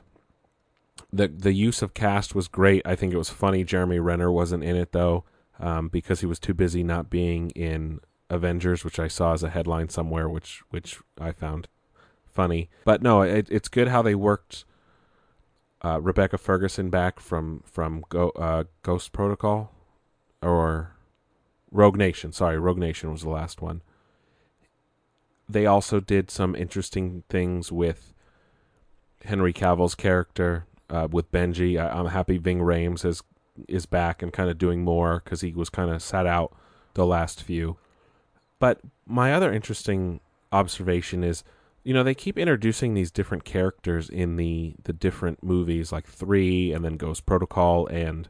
the 1.12 1.29
the 1.29 1.53
use 1.53 1.83
of 1.83 1.94
cast 1.94 2.35
was 2.35 2.48
great. 2.48 2.83
I 2.85 2.94
think 2.94 3.12
it 3.12 3.18
was 3.18 3.31
funny. 3.31 3.64
Jeremy 3.64 3.98
Renner 3.98 4.31
wasn't 4.31 4.64
in 4.64 4.76
it 4.76 4.92
though, 4.92 5.24
um, 5.59 5.88
because 5.88 6.20
he 6.20 6.26
was 6.26 6.38
too 6.38 6.55
busy 6.55 6.83
not 6.83 7.11
being 7.11 7.50
in 7.50 8.00
Avengers, 8.29 8.85
which 8.85 8.98
I 8.98 9.09
saw 9.09 9.33
as 9.33 9.42
a 9.42 9.50
headline 9.50 9.88
somewhere, 9.88 10.29
which 10.29 10.62
which 10.70 10.98
I 11.20 11.33
found 11.33 11.68
funny. 12.26 12.70
But 12.85 13.03
no, 13.03 13.22
it, 13.22 13.48
it's 13.50 13.68
good 13.68 13.88
how 13.88 14.03
they 14.03 14.14
worked 14.14 14.64
uh, 15.83 16.00
Rebecca 16.00 16.38
Ferguson 16.38 16.90
back 16.90 17.20
from 17.20 17.62
from 17.64 18.05
Go, 18.09 18.31
uh, 18.31 18.64
Ghost 18.83 19.12
Protocol 19.12 19.72
or 20.42 20.92
Rogue 21.70 21.96
Nation. 21.96 22.33
Sorry, 22.33 22.59
Rogue 22.59 22.79
Nation 22.79 23.11
was 23.11 23.22
the 23.22 23.31
last 23.31 23.61
one. 23.62 23.83
They 25.48 25.66
also 25.66 25.98
did 25.98 26.31
some 26.31 26.55
interesting 26.55 27.24
things 27.29 27.72
with 27.72 28.14
Henry 29.24 29.52
Cavill's 29.52 29.94
character 29.94 30.66
uh, 30.88 31.09
with 31.11 31.30
Benji. 31.33 31.78
I, 31.78 31.98
am 31.98 32.06
happy 32.06 32.38
Ving 32.38 32.61
Rhames 32.61 33.04
is 33.04 33.22
is 33.68 33.87
back 33.87 34.22
and 34.22 34.33
kind 34.33 34.48
of 34.48 34.59
doing 34.59 34.83
more 34.83 35.20
because 35.22 35.42
he 35.42 35.52
was 35.52 35.68
kind 35.68 35.90
of 35.90 36.02
sat 36.02 36.26
out 36.26 36.56
the 36.94 37.04
last 37.04 37.42
few. 37.42 37.76
But 38.59 38.80
my 39.06 39.33
other 39.33 39.52
interesting 39.52 40.20
observation 40.52 41.22
is, 41.22 41.44
you 41.83 41.92
know, 41.94 42.02
they 42.02 42.14
keep 42.14 42.38
introducing 42.38 42.94
these 42.94 43.11
different 43.11 43.44
characters 43.44 44.09
in 44.09 44.37
the 44.37 44.74
the 44.85 44.92
different 44.92 45.42
movies, 45.42 45.92
like 45.92 46.06
three, 46.06 46.72
and 46.72 46.85
then 46.85 46.96
Ghost 46.96 47.26
Protocol 47.26 47.87
and 47.87 48.28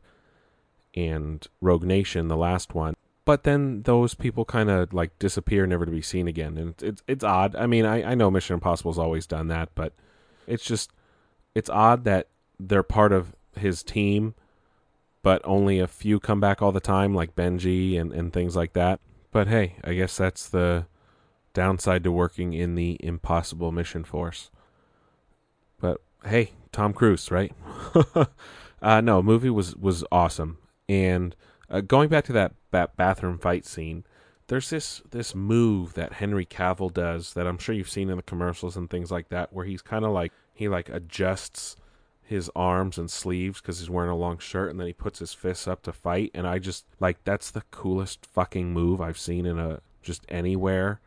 and 0.94 1.46
Rogue 1.60 1.84
Nation, 1.84 2.28
the 2.28 2.36
last 2.36 2.74
one. 2.74 2.94
But 3.24 3.44
then 3.44 3.82
those 3.82 4.14
people 4.14 4.44
kind 4.44 4.70
of 4.70 4.92
like 4.92 5.18
disappear, 5.18 5.66
never 5.66 5.84
to 5.84 5.92
be 5.92 6.02
seen 6.02 6.26
again, 6.26 6.56
and 6.58 6.70
it's 6.70 6.82
it's, 6.82 7.02
it's 7.06 7.24
odd. 7.24 7.54
I 7.56 7.66
mean, 7.66 7.84
I, 7.84 8.12
I 8.12 8.14
know 8.14 8.30
Mission 8.30 8.54
Impossible's 8.54 8.98
always 8.98 9.26
done 9.26 9.48
that, 9.48 9.70
but 9.74 9.92
it's 10.50 10.64
just 10.64 10.90
it's 11.54 11.70
odd 11.70 12.04
that 12.04 12.28
they're 12.58 12.82
part 12.82 13.12
of 13.12 13.34
his 13.56 13.82
team, 13.82 14.34
but 15.22 15.40
only 15.44 15.78
a 15.78 15.86
few 15.86 16.20
come 16.20 16.40
back 16.40 16.62
all 16.62 16.72
the 16.72 16.80
time, 16.80 17.14
like 17.14 17.34
Benji 17.34 17.98
and, 18.00 18.12
and 18.12 18.32
things 18.32 18.56
like 18.56 18.72
that. 18.74 19.00
But 19.32 19.48
hey, 19.48 19.76
I 19.84 19.94
guess 19.94 20.16
that's 20.16 20.48
the 20.48 20.86
downside 21.52 22.04
to 22.04 22.12
working 22.12 22.52
in 22.52 22.74
the 22.74 22.96
impossible 23.00 23.72
mission 23.72 24.04
force. 24.04 24.50
But 25.80 26.00
hey, 26.24 26.52
Tom 26.72 26.92
Cruise, 26.92 27.30
right? 27.30 27.52
uh, 28.82 29.00
no, 29.00 29.22
movie 29.22 29.50
was 29.50 29.76
was 29.76 30.04
awesome. 30.12 30.58
And 30.88 31.34
uh, 31.70 31.80
going 31.80 32.08
back 32.08 32.24
to 32.24 32.32
that, 32.32 32.52
that 32.72 32.96
bathroom 32.96 33.38
fight 33.38 33.64
scene, 33.64 34.04
there's 34.48 34.70
this 34.70 35.02
this 35.10 35.34
move 35.34 35.94
that 35.94 36.14
Henry 36.14 36.44
Cavill 36.44 36.92
does 36.92 37.34
that 37.34 37.46
I'm 37.46 37.58
sure 37.58 37.74
you've 37.74 37.90
seen 37.90 38.10
in 38.10 38.16
the 38.16 38.22
commercials 38.22 38.76
and 38.76 38.90
things 38.90 39.10
like 39.10 39.28
that, 39.28 39.52
where 39.52 39.64
he's 39.64 39.82
kind 39.82 40.04
of 40.04 40.12
like 40.12 40.32
he 40.52 40.68
like 40.68 40.88
adjusts 40.88 41.76
his 42.22 42.50
arms 42.54 42.96
and 42.96 43.10
sleeves 43.10 43.60
because 43.60 43.80
he's 43.80 43.90
wearing 43.90 44.10
a 44.10 44.16
long 44.16 44.38
shirt 44.38 44.70
and 44.70 44.78
then 44.78 44.86
he 44.86 44.92
puts 44.92 45.18
his 45.18 45.34
fists 45.34 45.66
up 45.66 45.82
to 45.82 45.92
fight 45.92 46.30
and 46.32 46.46
i 46.46 46.58
just 46.58 46.84
like 47.00 47.22
that's 47.24 47.50
the 47.50 47.62
coolest 47.70 48.24
fucking 48.26 48.72
move 48.72 49.00
i've 49.00 49.18
seen 49.18 49.46
in 49.46 49.58
a 49.58 49.80
just 50.02 50.24
anywhere. 50.28 51.00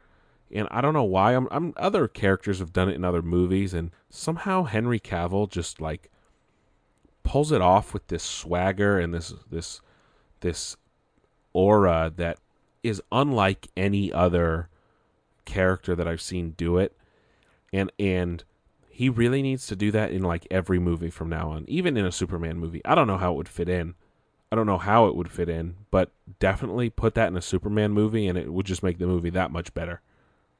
And 0.51 0.67
i 0.69 0.81
don't 0.81 0.93
know 0.93 1.03
why 1.03 1.33
i'm, 1.33 1.47
I'm 1.49 1.73
other 1.77 2.07
characters 2.07 2.59
have 2.59 2.73
done 2.73 2.89
it 2.89 2.95
in 2.95 3.05
other 3.05 3.21
movies 3.21 3.73
and 3.73 3.91
somehow 4.09 4.63
henry 4.63 4.99
cavill 4.99 5.49
just 5.49 5.79
like 5.79 6.11
pulls 7.23 7.51
it 7.51 7.61
off 7.61 7.93
with 7.93 8.07
this 8.07 8.23
swagger 8.23 8.99
and 8.99 9.13
this 9.13 9.33
this 9.49 9.81
this 10.41 10.75
aura 11.53 12.11
that 12.17 12.37
is 12.83 13.01
unlike 13.11 13.67
any 13.77 14.11
other 14.11 14.67
character 15.45 15.95
that 15.95 16.07
i've 16.07 16.21
seen 16.21 16.51
do 16.51 16.77
it. 16.77 16.95
And 17.71 17.91
and 17.97 18.43
he 18.93 19.09
really 19.09 19.41
needs 19.41 19.65
to 19.65 19.75
do 19.75 19.89
that 19.89 20.11
in 20.11 20.21
like 20.21 20.45
every 20.51 20.77
movie 20.77 21.09
from 21.09 21.27
now 21.27 21.49
on, 21.49 21.65
even 21.67 21.97
in 21.97 22.05
a 22.05 22.11
Superman 22.11 22.59
movie. 22.59 22.79
I 22.85 22.93
don't 22.93 23.07
know 23.07 23.17
how 23.17 23.33
it 23.33 23.37
would 23.37 23.49
fit 23.49 23.67
in. 23.67 23.95
I 24.51 24.55
don't 24.55 24.67
know 24.67 24.77
how 24.77 25.07
it 25.07 25.15
would 25.15 25.31
fit 25.31 25.49
in, 25.49 25.77
but 25.89 26.11
definitely 26.37 26.91
put 26.91 27.15
that 27.15 27.29
in 27.29 27.35
a 27.35 27.41
Superman 27.41 27.91
movie 27.91 28.27
and 28.27 28.37
it 28.37 28.53
would 28.53 28.67
just 28.67 28.83
make 28.83 28.99
the 28.99 29.07
movie 29.07 29.31
that 29.31 29.49
much 29.49 29.73
better. 29.73 30.01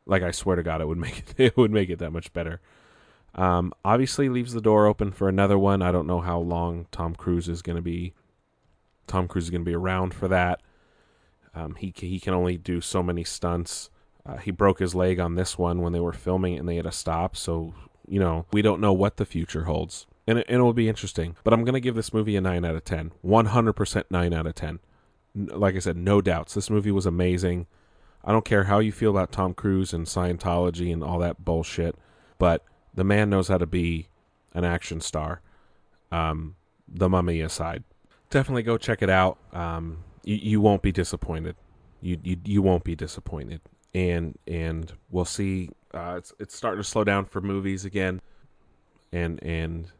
Like 0.08 0.24
I 0.24 0.32
swear 0.32 0.56
to 0.56 0.64
God, 0.64 0.82
it 0.82 0.88
would 0.88 0.98
make 0.98 1.20
it, 1.20 1.34
it 1.38 1.58
would 1.58 1.70
make 1.70 1.92
it 1.92 2.00
that 2.00 2.10
much 2.10 2.34
better. 2.34 2.60
Um, 3.36 3.72
obviously 3.86 4.30
leaves 4.30 4.54
the 4.54 4.62
door 4.62 4.88
open 4.88 5.12
for 5.12 5.30
another 5.30 5.60
one. 5.60 5.84
I 5.84 5.92
don't 5.92 6.08
know 6.08 6.22
how 6.22 6.40
long 6.40 6.88
Tom 6.92 7.14
Cruise 7.14 7.48
is 7.48 7.62
going 7.62 7.76
to 7.76 7.84
be. 7.84 8.14
Tom 9.06 9.28
Cruise 9.28 9.44
is 9.44 9.50
going 9.52 9.62
to 9.62 9.70
be 9.70 9.76
around 9.76 10.16
for 10.16 10.28
that. 10.28 10.60
Um, 11.54 11.76
he 11.76 11.94
he 11.96 12.20
can 12.20 12.34
only 12.34 12.58
do 12.58 12.82
so 12.82 13.04
many 13.04 13.24
stunts. 13.24 13.92
Uh, 14.26 14.38
he 14.38 14.50
broke 14.50 14.80
his 14.80 14.96
leg 14.96 15.20
on 15.20 15.36
this 15.36 15.56
one 15.56 15.82
when 15.84 15.94
they 15.94 16.00
were 16.00 16.14
filming 16.14 16.56
it 16.56 16.58
and 16.58 16.68
they 16.68 16.78
had 16.78 16.86
to 16.86 16.92
stop. 16.92 17.36
So 17.36 17.76
you 18.08 18.20
know, 18.20 18.46
we 18.52 18.62
don't 18.62 18.82
know 18.82 18.94
what 18.94 19.18
the 19.18 19.26
future 19.26 19.64
holds. 19.64 20.06
And 20.26 20.40
it, 20.40 20.46
and 20.48 20.60
it 20.60 20.64
will 20.64 20.74
be 20.74 20.90
interesting. 20.90 21.36
But 21.44 21.54
I'm 21.54 21.64
going 21.64 21.74
to 21.74 21.82
give 21.82 21.96
this 21.96 22.14
movie 22.14 22.36
a 22.36 22.42
9 22.42 22.64
out 22.64 22.76
of 22.76 22.86
10. 22.86 23.12
100% 23.26 24.04
9 24.10 24.34
out 24.34 24.48
of 24.48 24.56
10. 24.56 24.80
Like 25.36 25.76
I 25.76 25.80
said, 25.80 25.98
no 25.98 26.22
doubts. 26.22 26.54
This 26.54 26.70
movie 26.70 26.92
was 26.92 27.06
amazing. 27.06 27.68
I 28.24 28.32
don't 28.32 28.46
care 28.46 28.66
how 28.66 28.80
you 28.80 28.92
feel 28.92 29.12
about 29.12 29.32
Tom 29.32 29.54
Cruise 29.54 29.94
and 29.94 30.06
Scientology 30.06 30.94
and 30.94 31.04
all 31.04 31.20
that 31.20 31.44
bullshit, 31.44 31.96
but 32.38 32.64
the 32.94 33.04
man 33.04 33.30
knows 33.30 33.50
how 33.50 33.58
to 33.58 33.66
be 33.66 34.08
an 34.54 34.64
action 34.64 35.02
star. 35.02 35.42
Um, 36.12 36.56
the 36.88 37.10
mummy 37.10 37.42
aside. 37.42 37.84
Definitely 38.30 38.64
go 38.64 38.78
check 38.78 39.02
it 39.02 39.10
out. 39.10 39.40
Um, 39.52 40.04
you, 40.24 40.36
you 40.36 40.62
won't 40.62 40.82
be 40.82 40.92
disappointed. 40.92 41.56
You, 42.02 42.18
you 42.24 42.38
you 42.44 42.62
won't 42.62 42.84
be 42.84 42.96
disappointed. 42.96 43.62
And 43.94 44.38
and 44.48 44.92
we'll 45.10 45.26
see 45.26 45.70
uh, 45.94 46.16
it's 46.18 46.34
it's 46.40 46.56
starting 46.56 46.82
to 46.82 46.88
slow 46.88 47.04
down 47.04 47.26
for 47.26 47.42
movies 47.42 47.86
again, 47.86 48.22
and 49.12 49.42
and 49.44 49.92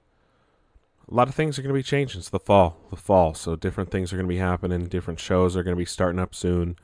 a 1.10 1.14
lot 1.14 1.28
of 1.28 1.36
things 1.36 1.58
are 1.58 1.62
going 1.62 1.74
to 1.74 1.80
be 1.80 1.84
changing. 1.84 2.20
It's 2.20 2.30
the 2.30 2.40
fall, 2.40 2.78
the 2.90 2.96
fall, 2.96 3.34
so 3.34 3.56
different 3.56 3.92
things 3.92 4.12
are 4.12 4.16
going 4.16 4.28
to 4.28 4.34
be 4.34 4.38
happening. 4.38 4.86
Different 4.86 5.20
shows 5.20 5.56
are 5.56 5.64
going 5.64 5.76
to 5.76 5.80
be 5.80 5.86
starting 5.86 6.20
up 6.20 6.34
soon. 6.34 6.78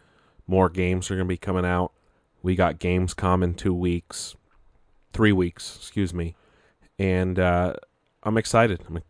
More 0.46 0.70
games 0.70 1.10
are 1.10 1.16
going 1.16 1.28
to 1.28 1.30
be 1.30 1.38
coming 1.38 1.66
out. 1.66 1.92
We 2.42 2.56
got 2.56 2.80
Gamescom 2.80 3.44
in 3.44 3.54
two 3.54 3.74
weeks, 3.74 4.36
three 5.14 5.32
weeks, 5.32 5.76
excuse 5.78 6.14
me, 6.14 6.36
and 6.98 7.40
uh, 7.40 7.74
I'm 8.24 8.38
excited. 8.38 8.84
I'm 8.88 9.02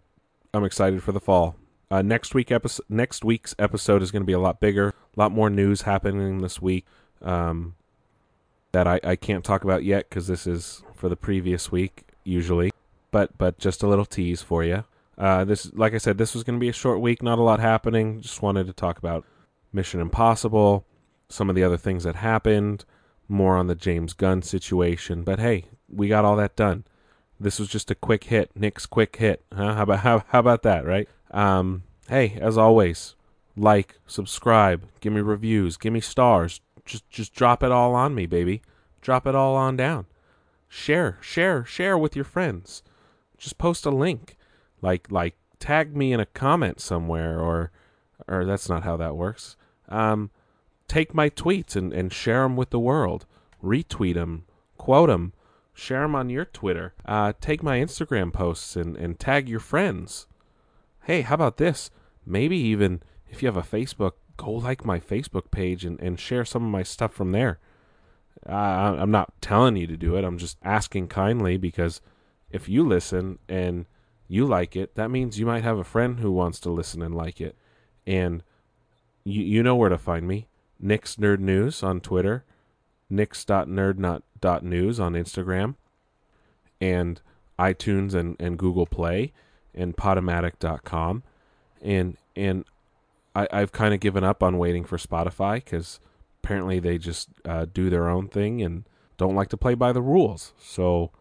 I'm 0.53 0.63
excited 0.63 1.03
for 1.03 1.11
the 1.11 1.19
fall. 1.19 1.55
Uh, 1.91 2.01
next 2.03 2.35
week 2.35 2.51
episode, 2.51 2.85
next 2.87 3.25
week's 3.25 3.55
episode 3.57 4.03
is 4.03 4.11
going 4.11 4.21
to 4.21 4.27
be 4.27 4.33
a 4.33 4.39
lot 4.39 4.59
bigger, 4.59 4.89
a 4.89 5.19
lot 5.19 5.31
more 5.31 5.49
news 5.49 5.81
happening 5.81 6.39
this 6.39 6.61
week. 6.61 6.85
Um, 7.21 7.75
that 8.71 8.87
I, 8.87 8.99
I 9.03 9.15
can't 9.15 9.43
talk 9.43 9.63
about 9.63 9.83
yet 9.83 10.09
because 10.09 10.27
this 10.27 10.45
is 10.45 10.83
for 10.93 11.09
the 11.09 11.15
previous 11.15 11.71
week 11.71 12.03
usually. 12.23 12.71
But 13.11 13.37
but 13.37 13.57
just 13.57 13.83
a 13.83 13.87
little 13.87 14.05
tease 14.05 14.41
for 14.41 14.63
you. 14.63 14.83
Uh, 15.17 15.43
this 15.43 15.71
like 15.73 15.93
I 15.93 15.97
said, 15.97 16.17
this 16.17 16.33
was 16.33 16.43
going 16.43 16.57
to 16.57 16.63
be 16.63 16.69
a 16.69 16.73
short 16.73 17.01
week, 17.01 17.21
not 17.23 17.39
a 17.39 17.43
lot 17.43 17.59
happening. 17.59 18.21
Just 18.21 18.41
wanted 18.41 18.67
to 18.67 18.73
talk 18.73 18.97
about 18.97 19.25
Mission 19.73 19.99
Impossible, 19.99 20.85
some 21.27 21.49
of 21.49 21.55
the 21.55 21.63
other 21.63 21.77
things 21.77 22.03
that 22.03 22.15
happened, 22.15 22.85
more 23.27 23.57
on 23.57 23.67
the 23.67 23.75
James 23.75 24.13
Gunn 24.13 24.41
situation. 24.41 25.23
But 25.23 25.39
hey, 25.39 25.65
we 25.89 26.07
got 26.07 26.25
all 26.25 26.35
that 26.37 26.55
done. 26.55 26.85
This 27.39 27.59
was 27.59 27.69
just 27.69 27.89
a 27.89 27.95
quick 27.95 28.25
hit, 28.25 28.51
Nick's 28.55 28.85
quick 28.85 29.15
hit. 29.15 29.43
Huh? 29.53 29.75
How 29.75 29.83
about 29.83 29.99
how, 30.03 30.23
how 30.27 30.39
about 30.39 30.63
that, 30.63 30.85
right? 30.85 31.09
Um, 31.31 31.83
hey, 32.07 32.37
as 32.39 32.57
always, 32.57 33.15
like, 33.55 33.99
subscribe, 34.07 34.83
give 34.99 35.13
me 35.13 35.21
reviews, 35.21 35.77
give 35.77 35.93
me 35.93 36.01
stars, 36.01 36.61
just 36.89 37.09
just 37.09 37.33
drop 37.33 37.63
it 37.63 37.71
all 37.71 37.93
on 37.95 38.15
me, 38.15 38.25
baby. 38.25 38.61
Drop 39.01 39.25
it 39.27 39.35
all 39.35 39.55
on 39.55 39.77
down. 39.77 40.07
Share, 40.67 41.17
share, 41.21 41.63
share 41.63 41.97
with 41.97 42.15
your 42.15 42.25
friends. 42.25 42.83
Just 43.37 43.57
post 43.57 43.85
a 43.85 43.91
link. 43.91 44.35
Like 44.81 45.11
like 45.11 45.35
tag 45.59 45.95
me 45.95 46.11
in 46.11 46.19
a 46.19 46.25
comment 46.25 46.81
somewhere 46.81 47.39
or 47.39 47.71
or 48.27 48.43
that's 48.43 48.67
not 48.67 48.83
how 48.83 48.97
that 48.97 49.15
works. 49.15 49.55
Um 49.87 50.31
take 50.87 51.13
my 51.13 51.29
tweets 51.29 51.75
and, 51.75 51.93
and 51.93 52.11
share 52.11 52.43
them 52.43 52.57
with 52.57 52.71
the 52.71 52.79
world. 52.79 53.25
Retweet 53.63 54.15
them, 54.15 54.45
quote 54.77 55.09
them, 55.09 55.33
share 55.73 56.01
them 56.01 56.15
on 56.15 56.29
your 56.29 56.45
Twitter. 56.45 56.93
Uh, 57.05 57.33
take 57.39 57.61
my 57.61 57.77
Instagram 57.77 58.33
posts 58.33 58.75
and, 58.75 58.95
and 58.97 59.19
tag 59.19 59.47
your 59.47 59.59
friends. 59.59 60.27
Hey, 61.03 61.21
how 61.21 61.35
about 61.35 61.57
this? 61.57 61.91
Maybe 62.25 62.57
even 62.57 63.01
if 63.29 63.43
you 63.43 63.47
have 63.47 63.57
a 63.57 63.61
Facebook 63.61 64.13
go 64.39 64.51
like 64.51 64.85
my 64.85 64.99
Facebook 64.99 65.51
page 65.51 65.83
and, 65.83 65.99
and 65.99 66.19
share 66.19 66.45
some 66.45 66.63
of 66.63 66.71
my 66.71 66.83
stuff 66.83 67.13
from 67.13 67.31
there. 67.33 67.59
Uh, 68.47 68.95
I'm 68.97 69.11
not 69.11 69.33
telling 69.41 69.75
you 69.75 69.85
to 69.87 69.97
do 69.97 70.15
it. 70.15 70.23
I'm 70.23 70.37
just 70.37 70.57
asking 70.63 71.09
kindly 71.09 71.57
because 71.57 71.99
if 72.49 72.69
you 72.69 72.87
listen 72.87 73.39
and 73.49 73.85
you 74.29 74.45
like 74.45 74.75
it, 74.75 74.95
that 74.95 75.11
means 75.11 75.39
you 75.39 75.45
might 75.45 75.63
have 75.63 75.77
a 75.77 75.83
friend 75.83 76.19
who 76.19 76.31
wants 76.31 76.59
to 76.61 76.69
listen 76.69 77.01
and 77.01 77.13
like 77.13 77.41
it. 77.41 77.55
And 78.07 78.41
you, 79.25 79.43
you 79.43 79.61
know 79.61 79.75
where 79.75 79.89
to 79.89 79.97
find 79.97 80.25
me. 80.25 80.47
Nick's 80.79 81.17
Nerd 81.17 81.39
News 81.39 81.83
on 81.83 81.99
Twitter, 81.99 82.45
Nick's.nerd.news 83.09 84.99
on 84.99 85.13
Instagram, 85.13 85.75
and 86.79 87.21
iTunes 87.59 88.13
and, 88.13 88.37
and 88.39 88.57
Google 88.57 88.85
Play, 88.85 89.33
and 89.75 89.97
Podomatic.com. 89.97 91.23
And, 91.81 92.17
and 92.37 92.63
I, 93.39 93.47
I've 93.51 93.71
kind 93.71 93.93
of 93.93 93.99
given 93.99 94.23
up 94.23 94.43
on 94.43 94.57
waiting 94.57 94.83
for 94.83 94.97
Spotify 94.97 95.55
because 95.55 95.99
apparently 96.43 96.79
they 96.79 96.97
just 96.97 97.29
uh, 97.45 97.65
do 97.71 97.89
their 97.89 98.09
own 98.09 98.27
thing 98.27 98.61
and 98.61 98.83
don't 99.17 99.35
like 99.35 99.49
to 99.49 99.57
play 99.57 99.75
by 99.75 99.91
the 99.91 100.01
rules. 100.01 100.53
So, 100.59 101.11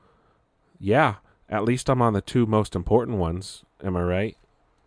yeah, 0.80 1.16
at 1.48 1.64
least 1.64 1.88
I'm 1.88 2.02
on 2.02 2.12
the 2.12 2.20
two 2.20 2.46
most 2.46 2.74
important 2.74 3.18
ones. 3.18 3.64
Am 3.82 3.96
I 3.96 4.02
right? 4.02 4.36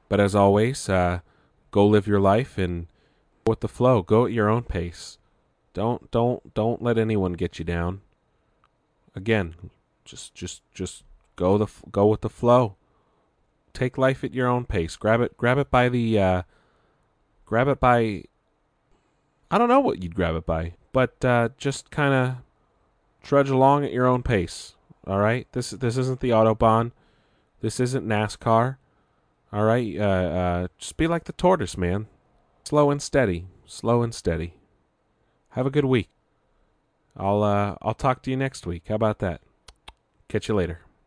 But 0.09 0.19
as 0.19 0.35
always, 0.35 0.89
uh, 0.89 1.19
go 1.71 1.87
live 1.87 2.07
your 2.07 2.19
life 2.19 2.57
and 2.57 2.87
go 3.45 3.51
with 3.51 3.61
the 3.61 3.67
flow. 3.67 4.01
Go 4.01 4.25
at 4.25 4.33
your 4.33 4.49
own 4.49 4.63
pace. 4.63 5.17
Don't 5.73 6.11
don't 6.11 6.53
don't 6.53 6.81
let 6.81 6.97
anyone 6.97 7.33
get 7.33 7.57
you 7.57 7.63
down. 7.63 8.01
Again, 9.15 9.55
just 10.03 10.33
just 10.33 10.61
just 10.73 11.03
go 11.37 11.57
the 11.57 11.67
go 11.91 12.07
with 12.07 12.21
the 12.21 12.29
flow. 12.29 12.75
Take 13.73 13.97
life 13.97 14.25
at 14.25 14.33
your 14.33 14.49
own 14.49 14.65
pace. 14.65 14.97
Grab 14.97 15.21
it 15.21 15.37
grab 15.37 15.57
it 15.57 15.71
by 15.71 15.87
the 15.87 16.19
uh, 16.19 16.41
grab 17.51 17.67
it 17.67 17.81
by 17.81 18.23
I 19.51 19.57
don't 19.57 19.67
know 19.67 19.81
what 19.81 20.01
you'd 20.01 20.15
grab 20.15 20.35
it 20.35 20.45
by, 20.45 20.75
but 20.93 21.23
uh, 21.25 21.49
just 21.57 21.91
kind 21.91 22.13
of 22.13 22.35
trudge 23.21 23.49
along 23.49 23.83
at 23.83 23.91
your 23.91 24.07
own 24.07 24.23
pace. 24.23 24.75
All 25.05 25.19
right, 25.19 25.45
this 25.51 25.71
this 25.71 25.97
isn't 25.97 26.21
the 26.21 26.29
autobahn. 26.29 26.93
This 27.59 27.81
isn't 27.81 28.07
NASCAR. 28.07 28.77
All 29.51 29.65
right, 29.65 29.97
uh, 29.99 30.03
uh, 30.03 30.67
just 30.77 30.95
be 30.95 31.07
like 31.07 31.25
the 31.25 31.33
tortoise, 31.33 31.77
man. 31.77 32.07
Slow 32.63 32.89
and 32.89 33.01
steady, 33.01 33.47
slow 33.65 34.01
and 34.01 34.15
steady. 34.15 34.53
Have 35.49 35.65
a 35.65 35.71
good 35.71 35.83
week. 35.83 36.07
I'll 37.17 37.43
uh, 37.43 37.75
I'll 37.81 37.93
talk 37.93 38.21
to 38.23 38.31
you 38.31 38.37
next 38.37 38.65
week. 38.65 38.83
How 38.87 38.95
about 38.95 39.19
that? 39.19 39.41
Catch 40.29 40.47
you 40.47 40.55
later. 40.55 40.79